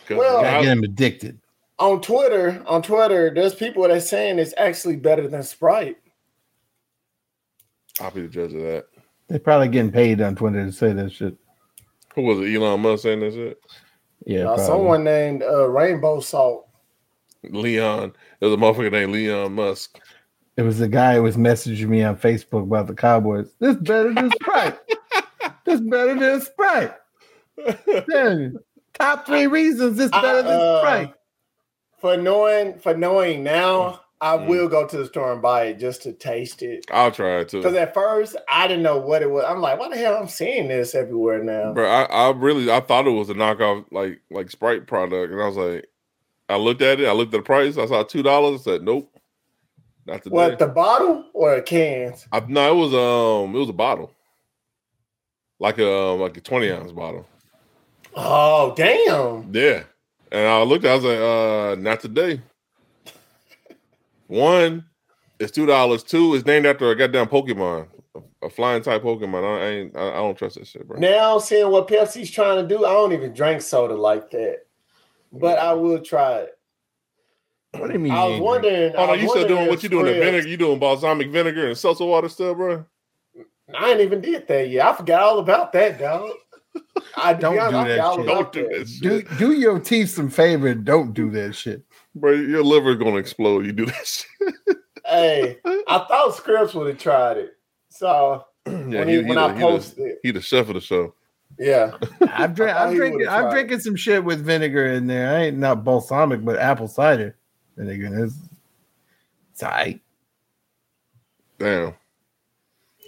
[0.09, 1.39] Well- I- get them addicted.
[1.77, 5.97] On Twitter, on Twitter, there's people that are saying it's actually better than Sprite.
[7.99, 8.85] I'll be the judge of that.
[9.27, 11.35] They're probably getting paid on Twitter to say that shit.
[12.13, 12.53] Who was it?
[12.55, 13.59] Elon Musk saying that shit?
[14.25, 16.67] Yeah, Uh, someone named uh, Rainbow Salt.
[17.43, 18.13] Leon.
[18.39, 19.99] There's a motherfucker named Leon Musk.
[20.57, 23.53] It was the guy who was messaging me on Facebook about the Cowboys.
[23.59, 24.79] This better than Sprite.
[25.65, 26.93] this better than Sprite.
[28.09, 28.57] Damn.
[28.93, 31.13] Top three reasons this I, better than uh, Sprite.
[31.99, 34.47] For knowing, for knowing now, I Mm.
[34.47, 36.85] will go to the store and buy it just to taste it.
[36.91, 37.59] I'll try it too.
[37.59, 39.45] Because at first I didn't know what it was.
[39.47, 41.73] I'm like, why the hell I'm seeing this everywhere now?
[41.73, 45.41] Bro, I, I really I thought it was a knockoff like like Sprite product, and
[45.41, 45.87] I was like,
[46.49, 48.83] I looked at it, I looked at the price, I saw two dollars, I said,
[48.83, 49.11] nope,
[50.05, 50.35] not today.
[50.35, 52.27] What the bottle or a cans?
[52.31, 54.11] I, no, it was um it was a bottle,
[55.59, 57.25] like a um, like a twenty ounce bottle.
[58.15, 59.53] Oh damn!
[59.53, 59.83] Yeah,
[60.35, 62.41] and I looked, I was like, uh, not today.
[64.27, 64.85] One,
[65.39, 66.03] It's two dollars.
[66.03, 69.43] Two is named after a goddamn Pokemon, a, a flying type Pokemon.
[69.43, 69.95] I ain't.
[69.95, 70.99] I, I, don't trust that shit, bro.
[70.99, 74.65] Now seeing what Pepsi's trying to do, I don't even drink soda like that,
[75.31, 76.57] but I will try it.
[77.71, 78.11] What do you mean?
[78.11, 78.93] I was wondering.
[78.95, 80.05] Oh no, you still doing what you doing?
[80.05, 80.47] The Scribbs- vinegar?
[80.47, 82.85] You doing balsamic vinegar and seltzer water still, bro?
[83.73, 84.85] I ain't even did that yet.
[84.85, 86.31] I forgot all about that, dog.
[87.17, 88.25] I Don't don't do that shit.
[88.27, 88.79] Don't do that.
[88.79, 91.83] that shit, Do do your teeth some favor and don't do that shit.
[92.15, 92.31] bro.
[92.33, 93.65] Your liver's gonna explode.
[93.65, 94.27] You do that shit.
[95.05, 97.51] Hey, I thought Scribbs would have tried it.
[97.89, 100.81] So yeah, when, he, when the- I the- posted it, he the chef of the
[100.81, 101.13] show.
[101.59, 101.91] yeah.
[102.21, 103.27] I'm, drink, I thought I'm drinking.
[103.29, 105.35] I'm drinking some shit with vinegar in there.
[105.35, 107.37] I ain't not balsamic, but apple cider
[107.77, 108.25] vinegar.
[108.25, 108.35] It's,
[109.53, 110.01] it's all right.
[111.59, 111.93] Damn.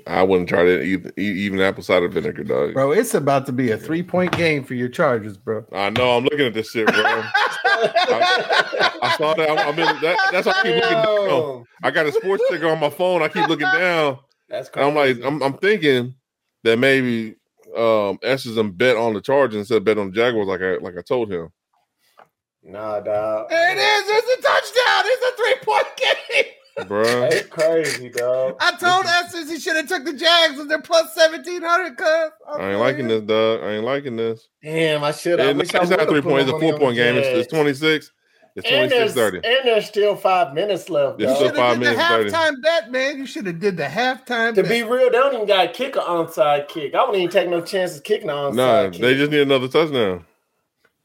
[0.07, 2.73] I wouldn't try to eat, e- even apple cider vinegar, dog.
[2.73, 2.91] bro.
[2.91, 5.65] It's about to be a three point game for your Chargers, bro.
[5.71, 6.17] I know.
[6.17, 6.95] I'm looking at this shit, bro.
[7.03, 9.49] I saw that.
[9.49, 11.65] I'm, I'm in, that that's why I keep looking down.
[11.83, 13.21] I got a sports sticker on my phone.
[13.21, 14.19] I keep looking down.
[14.49, 14.87] That's crazy.
[14.87, 16.15] I'm like, I'm, I'm thinking
[16.63, 17.35] that maybe
[17.75, 20.97] um Esters bet on the Chargers instead of bet on the Jaguars, like I like
[20.97, 21.49] I told him.
[22.63, 23.49] nah, dog.
[23.49, 24.03] There it is.
[24.07, 25.03] It's a touchdown.
[25.05, 25.87] It's a three point
[26.45, 26.45] game.
[26.79, 27.31] Bruh.
[27.31, 28.55] It's crazy, dog.
[28.59, 31.97] I told Esters he should have took the Jags and they're plus seventeen hundred.
[31.97, 33.61] Cuz I ain't liking this, dog.
[33.63, 34.47] I ain't liking this.
[34.63, 35.59] Damn, I should have.
[35.59, 37.15] It's, it's not three point, it's a four point game.
[37.17, 38.11] It's, it's 26.
[38.55, 39.37] It's And 26 there's, 30.
[39.47, 41.21] and there's still five minutes left.
[41.21, 42.29] It's You still should have five did the minutes, 30.
[42.31, 43.17] halftime bet, man.
[43.19, 44.55] You should have did the halftime.
[44.55, 44.71] To bet.
[44.71, 46.95] be real, they don't even got to kick an onside kick.
[46.95, 49.01] I wouldn't even take no chances kicking an onside Nah, kick.
[49.01, 50.25] they just need another touchdown.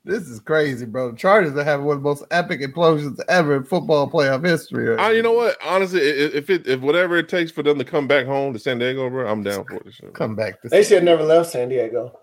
[0.05, 1.13] This is crazy, bro.
[1.13, 4.97] The Chargers are having one of the most epic implosions ever in football playoff history.
[4.97, 5.57] I, you know what?
[5.65, 8.53] Honestly, i- i- if it if whatever it takes for them to come back home
[8.53, 10.15] to San Diego, bro, I'm down for it.
[10.15, 10.61] Come back.
[10.63, 12.19] To They should have never left San Diego.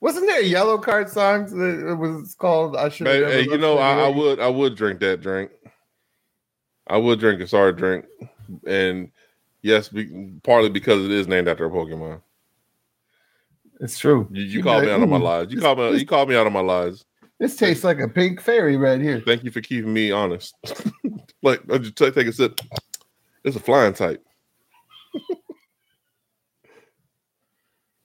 [0.00, 2.76] Wasn't there a yellow card song that it was called?
[2.76, 3.04] I should.
[3.04, 5.50] Man, hey, you know, I, I would I would drink that drink.
[6.86, 8.06] I would drink a sorry drink,
[8.66, 9.10] and
[9.62, 10.06] yes, be,
[10.44, 12.22] partly because it is named after a Pokemon.
[13.80, 14.26] It's true.
[14.30, 15.48] You, you You'd called me out of my lies.
[15.50, 15.90] You this- called me.
[15.92, 17.04] this- You called me out of my lies.
[17.38, 19.20] This tastes like a pink fairy right here.
[19.20, 20.54] Thank you for keeping me honest.
[21.42, 22.58] like, I just take, take a sip.
[23.44, 24.24] It's a flying type.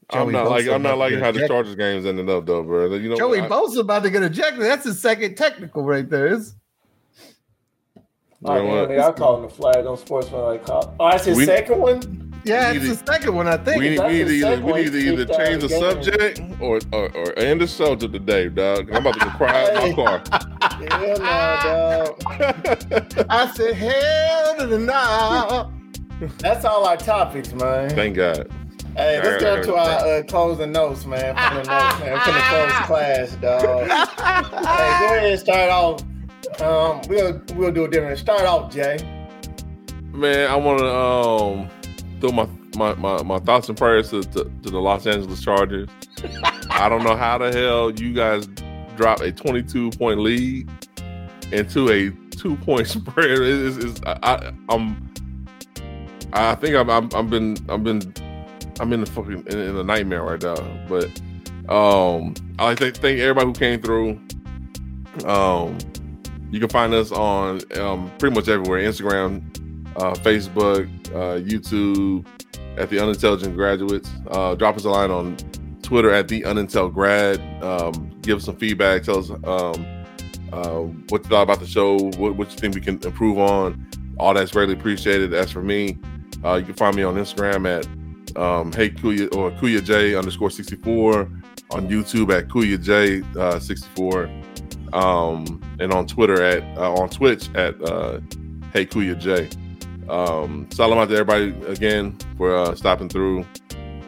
[0.09, 1.49] I'm Joey not like I'm not about liking get how the ejected.
[1.55, 2.93] Chargers games ended up though, bro.
[2.95, 4.61] You know, Joey I- Bosa about to get ejected.
[4.61, 6.27] That's his second technical right there.
[6.27, 6.55] It's,
[7.95, 8.01] you
[8.41, 8.89] know damn, what?
[8.89, 10.93] they are calling the flag on sportsman like call.
[10.99, 12.30] Oh, that's his We- second one.
[12.43, 13.77] Yeah, We it's need the second one, I think.
[13.79, 15.79] we need, we need to either we segue need to either change the game.
[15.79, 18.89] subject or, or or end the subject today, dog.
[18.91, 20.23] I'm about to go cry out in my car.
[20.81, 23.25] Yeah, no, dog.
[23.29, 25.71] I said, hell to the no.
[26.37, 27.89] That's all our topics, man.
[27.91, 28.51] Thank God.
[28.95, 29.89] Hey, let's get to our
[30.19, 31.35] uh, closing notes, man.
[31.35, 32.11] Final notes, man.
[32.11, 33.87] We're gonna close class, dog.
[34.17, 36.01] hey, go ahead and start off.
[36.61, 38.19] Um, we'll we'll do a different.
[38.19, 38.97] Start off, Jay.
[40.11, 41.69] Man, I want to um
[42.21, 45.89] throw my, my my my thoughts and prayers to, to, to the Los Angeles Chargers.
[46.69, 48.47] I don't know how the hell you guys
[48.95, 50.69] drop a 22 point lead
[51.51, 53.39] into a two point spread.
[53.39, 55.11] It's, it's, I, I'm
[56.33, 58.13] I think I'm, I'm I've been I've been
[58.79, 60.55] I'm in the fucking in, in a nightmare right now.
[60.87, 61.05] But
[61.69, 64.19] um, I like to thank everybody who came through.
[65.25, 65.77] Um,
[66.51, 69.41] you can find us on um, pretty much everywhere: Instagram,
[69.97, 72.25] uh, Facebook, uh, YouTube,
[72.77, 74.09] at the Unintelligent Graduates.
[74.29, 75.37] Uh, drop us a line on
[75.81, 77.39] Twitter at the Unintel Grad.
[77.63, 79.03] Um, give us some feedback.
[79.03, 79.85] Tell us um,
[80.53, 81.97] uh, what you thought about the show.
[82.17, 83.87] What, what you think we can improve on.
[84.17, 85.33] All that's greatly appreciated.
[85.33, 85.99] As for me,
[86.45, 90.49] uh, you can find me on Instagram at um, Hey Kuya or Kuya J underscore
[90.49, 91.29] sixty four.
[91.71, 94.29] On YouTube at Kuya J uh, sixty four.
[94.93, 98.19] Um, and on Twitter at uh, on Twitch at uh,
[98.73, 99.49] Hey Kuya J.
[100.11, 103.45] Um, salam out to everybody again for uh, stopping through.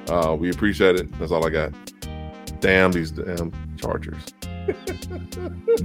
[0.10, 1.12] Uh, we appreciate it.
[1.18, 1.72] That's all I got.
[2.60, 4.34] Damn these damn Chargers.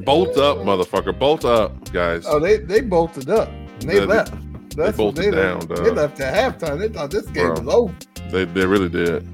[0.05, 1.16] Bolt up, motherfucker.
[1.19, 2.24] Bolt up, guys.
[2.27, 3.49] Oh, they they bolted up.
[3.49, 4.35] And they Yeah, they- left.
[4.77, 5.69] That's what bolted they down, left.
[5.70, 5.85] dog.
[5.85, 6.78] They left at halftime.
[6.78, 7.61] They thought this game Bro.
[7.65, 7.95] was over.
[8.31, 9.27] They they really did.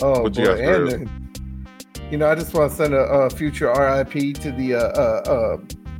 [0.00, 0.40] Oh What boy!
[0.42, 1.30] you got and then,
[2.10, 5.22] you know, I just want to send a, a future RIP to the uh, uh,
[5.30, 5.56] uh,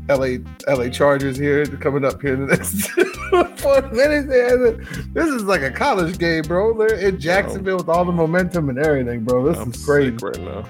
[0.08, 2.88] LA LA Chargers here coming up here in the next
[3.60, 4.28] four minutes.
[4.30, 6.76] Yeah, This is like a college game, bro.
[6.76, 9.44] They're in Jacksonville with all the momentum and everything, bro.
[9.46, 10.12] This I'm is crazy.
[10.12, 10.64] sick right now.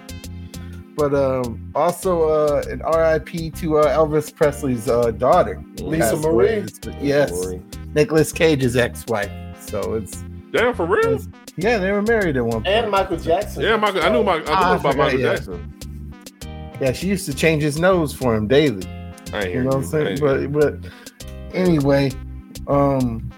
[0.97, 6.66] But um, also uh, an RIP to uh, Elvis Presley's uh, daughter, Lisa passed away.
[6.85, 6.97] Marie?
[7.01, 7.47] Yes,
[7.94, 9.31] Nicolas Cage's ex-wife.
[9.60, 11.20] So it's Damn, for real?
[11.56, 12.66] yeah, they were married at one point.
[12.66, 13.62] And Michael Jackson.
[13.62, 14.02] Yeah, Michael.
[14.02, 15.35] I knew my, I knew Ah, I about forgot, Michael yeah.
[15.35, 15.74] Jackson.
[16.81, 18.82] Yeah, she used to change his nose for him daily.
[19.32, 20.18] I ain't You know what I'm saying?
[20.20, 20.78] But but
[21.52, 22.10] anyway,
[22.66, 23.30] Um,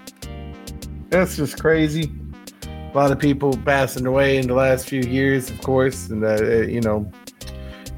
[1.11, 2.13] that's just crazy.
[2.67, 6.63] A lot of people passing away in the last few years, of course, and uh,
[6.63, 7.11] you know,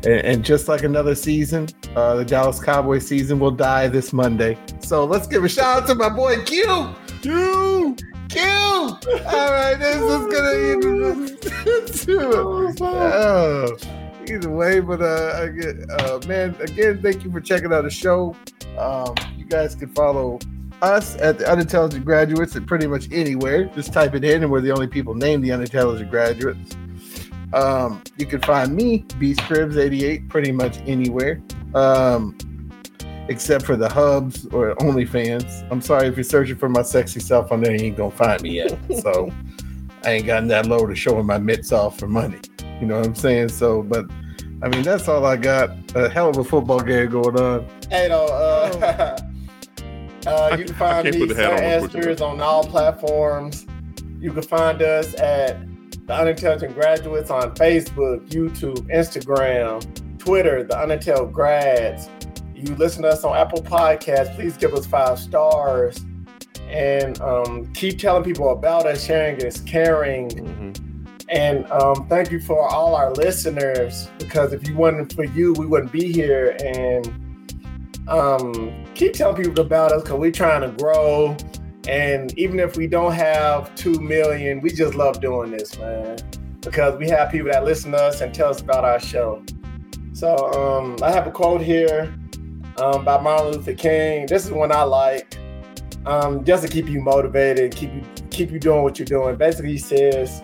[0.04, 4.58] and, and, just like another season, uh, the Dallas Cowboys season will die this Monday.
[4.80, 6.88] So let's give a shout out to my boy Q.
[7.22, 7.96] Q.
[8.28, 8.42] Q.
[8.42, 11.32] All right, this is gonna.
[12.90, 13.76] oh,
[14.32, 17.90] either way, but uh, I get, uh, man, again, thank you for checking out the
[17.90, 18.36] show.
[18.78, 20.38] Um, you guys can follow
[20.80, 23.66] us at the Unintelligent Graduates at pretty much anywhere.
[23.66, 26.76] Just type it in, and we're the only people named the Unintelligent Graduates.
[27.52, 31.42] Um, you can find me, B Scribbs 88, pretty much anywhere.
[31.74, 32.36] Um,
[33.28, 35.66] except for the hubs or OnlyFans.
[35.70, 38.42] I'm sorry if you're searching for my sexy self on there, you ain't gonna find
[38.42, 38.78] me yet.
[39.00, 39.30] so
[40.04, 42.38] I ain't gotten that low to showing my mitts off for money.
[42.80, 43.50] You know what I'm saying?
[43.50, 44.06] So, but
[44.62, 45.70] I mean, that's all I got.
[45.96, 47.66] A hell of a football game going on.
[47.90, 49.18] Hey, no, uh,
[50.26, 53.66] uh, you can find me, Sir Esters, on all platforms.
[54.20, 55.66] You can find us at
[56.06, 62.08] The Unintelligent Graduates on Facebook, YouTube, Instagram, Twitter, The Unintelligent Grads.
[62.54, 65.98] You listen to us on Apple Podcasts, please give us five stars
[66.68, 69.04] and um, keep telling people about us.
[69.04, 70.28] Sharing is caring.
[70.28, 70.91] Mm-hmm
[71.32, 75.64] and um, thank you for all our listeners because if you wasn't for you, we
[75.64, 76.54] wouldn't be here.
[76.62, 77.06] And
[78.06, 81.34] um, keep telling people about us because we're trying to grow.
[81.88, 86.18] And even if we don't have two million, we just love doing this, man.
[86.60, 89.42] Because we have people that listen to us and tell us about our show.
[90.12, 92.14] So um, I have a quote here
[92.76, 94.26] um, by Martin Luther King.
[94.26, 95.38] This is one I like,
[96.04, 99.36] um, just to keep you motivated, keep you keep you doing what you're doing.
[99.36, 100.42] Basically, he says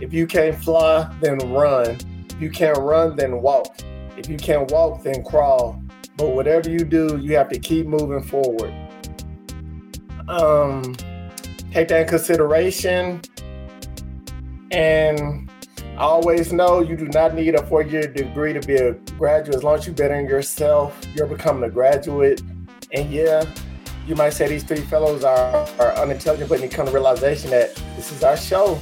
[0.00, 1.98] if you can't fly, then run.
[2.30, 3.80] If you can't run, then walk.
[4.16, 5.82] If you can't walk, then crawl.
[6.16, 8.72] But whatever you do, you have to keep moving forward.
[10.28, 10.94] Um,
[11.72, 13.20] take that in consideration.
[14.70, 15.50] And
[15.98, 19.56] always know you do not need a four year degree to be a graduate.
[19.56, 22.40] As long as you better in yourself, you're becoming a graduate.
[22.92, 23.44] And yeah,
[24.06, 27.74] you might say these three fellows are, are unintelligent, but you come to realization that
[27.96, 28.80] this is our show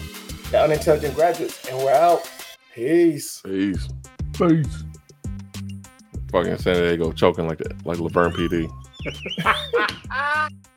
[0.51, 2.31] the unintelligent graduates, and we're out.
[2.75, 3.41] Peace.
[3.45, 3.89] Peace.
[4.33, 4.85] Peace.
[6.31, 8.71] Fucking San Diego choking like that, like La Vergne PD.